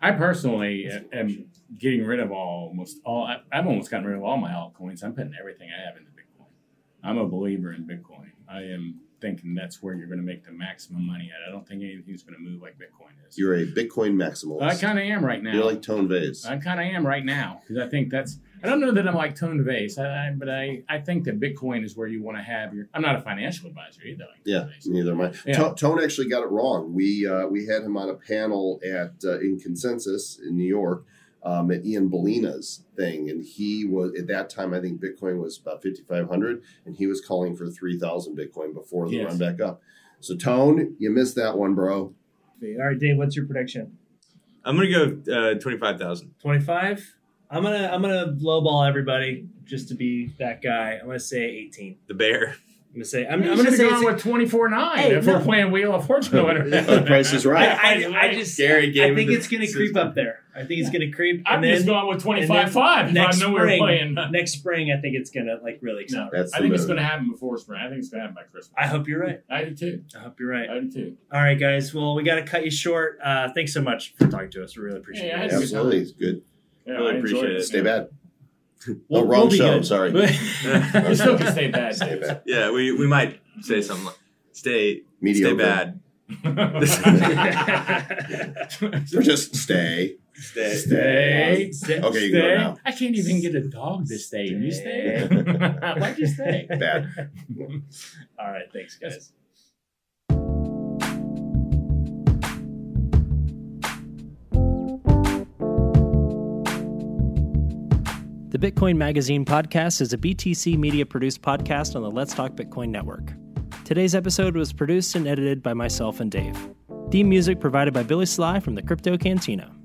[0.04, 3.24] I personally am getting rid of almost all.
[3.26, 5.04] I- I've almost gotten rid of all my altcoins.
[5.04, 6.48] I'm putting everything I have into Bitcoin.
[7.04, 8.32] I'm a believer in Bitcoin.
[8.50, 11.48] I am thinking that's where you're going to make the maximum money at.
[11.48, 13.38] I don't think anything's going to move like Bitcoin is.
[13.38, 14.64] You're a Bitcoin maximalist.
[14.64, 15.54] I kind of am right now.
[15.54, 16.46] You're like Tone Vays.
[16.46, 18.40] I kind of am right now because I think that's.
[18.64, 21.40] I don't know that I'm like Tone Vays, I, I, but I, I think that
[21.40, 22.88] Bitcoin is where you want to have your.
[22.94, 24.24] I'm not a financial advisor either.
[24.24, 24.88] Like Yeah, Vays.
[24.88, 25.34] neither am I.
[25.46, 25.70] Yeah.
[25.70, 26.94] To- Tone actually got it wrong.
[26.94, 31.06] We uh, we had him on a panel at uh, in Consensus in New York
[31.44, 35.58] um, at Ian Balina's thing, and he was at that time I think Bitcoin was
[35.58, 39.28] about fifty five hundred, and he was calling for three thousand Bitcoin before the Yes.
[39.28, 39.82] run back up.
[40.22, 42.14] So Tone, you missed that one, bro.
[42.64, 43.98] All right, Dave, what's your prediction?
[44.64, 46.34] I'm gonna go uh, twenty five thousand.
[46.40, 47.18] 25?
[47.54, 50.98] I'm gonna I'm gonna lowball everybody just to be that guy.
[51.00, 51.98] I'm gonna say 18.
[52.08, 52.56] The bear.
[52.90, 55.16] I'm gonna say I'm, You I'm gonna should've say gone with twenty four nine Hey,
[55.16, 55.34] if no.
[55.38, 56.70] we're playing Wheel of Fortune or whatever.
[57.00, 57.70] The price is right.
[57.70, 60.42] I, I, I just Gary gave I think it's gonna creep up there.
[60.56, 61.42] I think it's gonna creep.
[61.48, 63.08] I'm and just then going with twenty and then five five.
[63.08, 64.14] I next know we were spring, playing.
[64.32, 66.32] next spring, I think it's gonna like really No, accelerate.
[66.34, 67.82] That's I the think it's going to happen before spring.
[67.82, 68.74] I think it's going to happen by Christmas.
[68.78, 69.42] I hope you're right.
[69.50, 70.04] I do too.
[70.16, 70.70] I hope you're right.
[70.70, 71.18] I do too.
[71.32, 71.96] All right, guys.
[71.96, 73.18] Well, we got to cut you short.
[73.24, 74.78] Uh, thanks so much for talking to us.
[74.78, 75.40] We really appreciate Yeah, it.
[75.40, 76.44] had a good Absolutely, it's good.
[76.86, 77.64] Yeah, Really I appreciate it.
[77.64, 78.08] Stay bad.
[79.08, 79.74] We'll- oh, wrong we'll show.
[79.76, 79.86] good.
[79.86, 80.10] Sorry.
[80.12, 81.96] You still can stay bad.
[81.96, 82.42] Stay bad.
[82.46, 84.18] Yeah, we, we might say something like
[84.52, 85.56] stay Mediocre.
[85.56, 86.00] stay bad.
[89.16, 90.18] Or just stay.
[90.34, 90.76] Stay.
[90.76, 91.70] Stay.
[91.72, 92.78] Stay- Okay, you can go now.
[92.84, 94.48] I can't even get a dog to stay.
[94.48, 95.28] You stay.
[95.30, 96.66] Why'd you stay?
[96.70, 97.08] Bad.
[98.40, 98.66] All right.
[98.74, 99.32] Thanks, guys.
[108.54, 112.90] The Bitcoin Magazine podcast is a BTC media produced podcast on the Let's Talk Bitcoin
[112.90, 113.34] network.
[113.84, 116.56] Today's episode was produced and edited by myself and Dave.
[117.10, 119.76] Theme music provided by Billy Sly from the Crypto Cantina.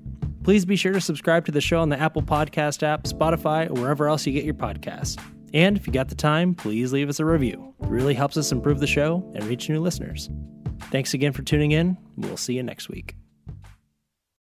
[0.43, 3.81] Please be sure to subscribe to the show on the Apple Podcast app, Spotify, or
[3.81, 5.19] wherever else you get your podcasts.
[5.51, 7.73] And if you got the time, please leave us a review.
[7.81, 10.29] It really helps us improve the show and reach new listeners.
[10.91, 11.97] Thanks again for tuning in.
[12.17, 13.15] We'll see you next week.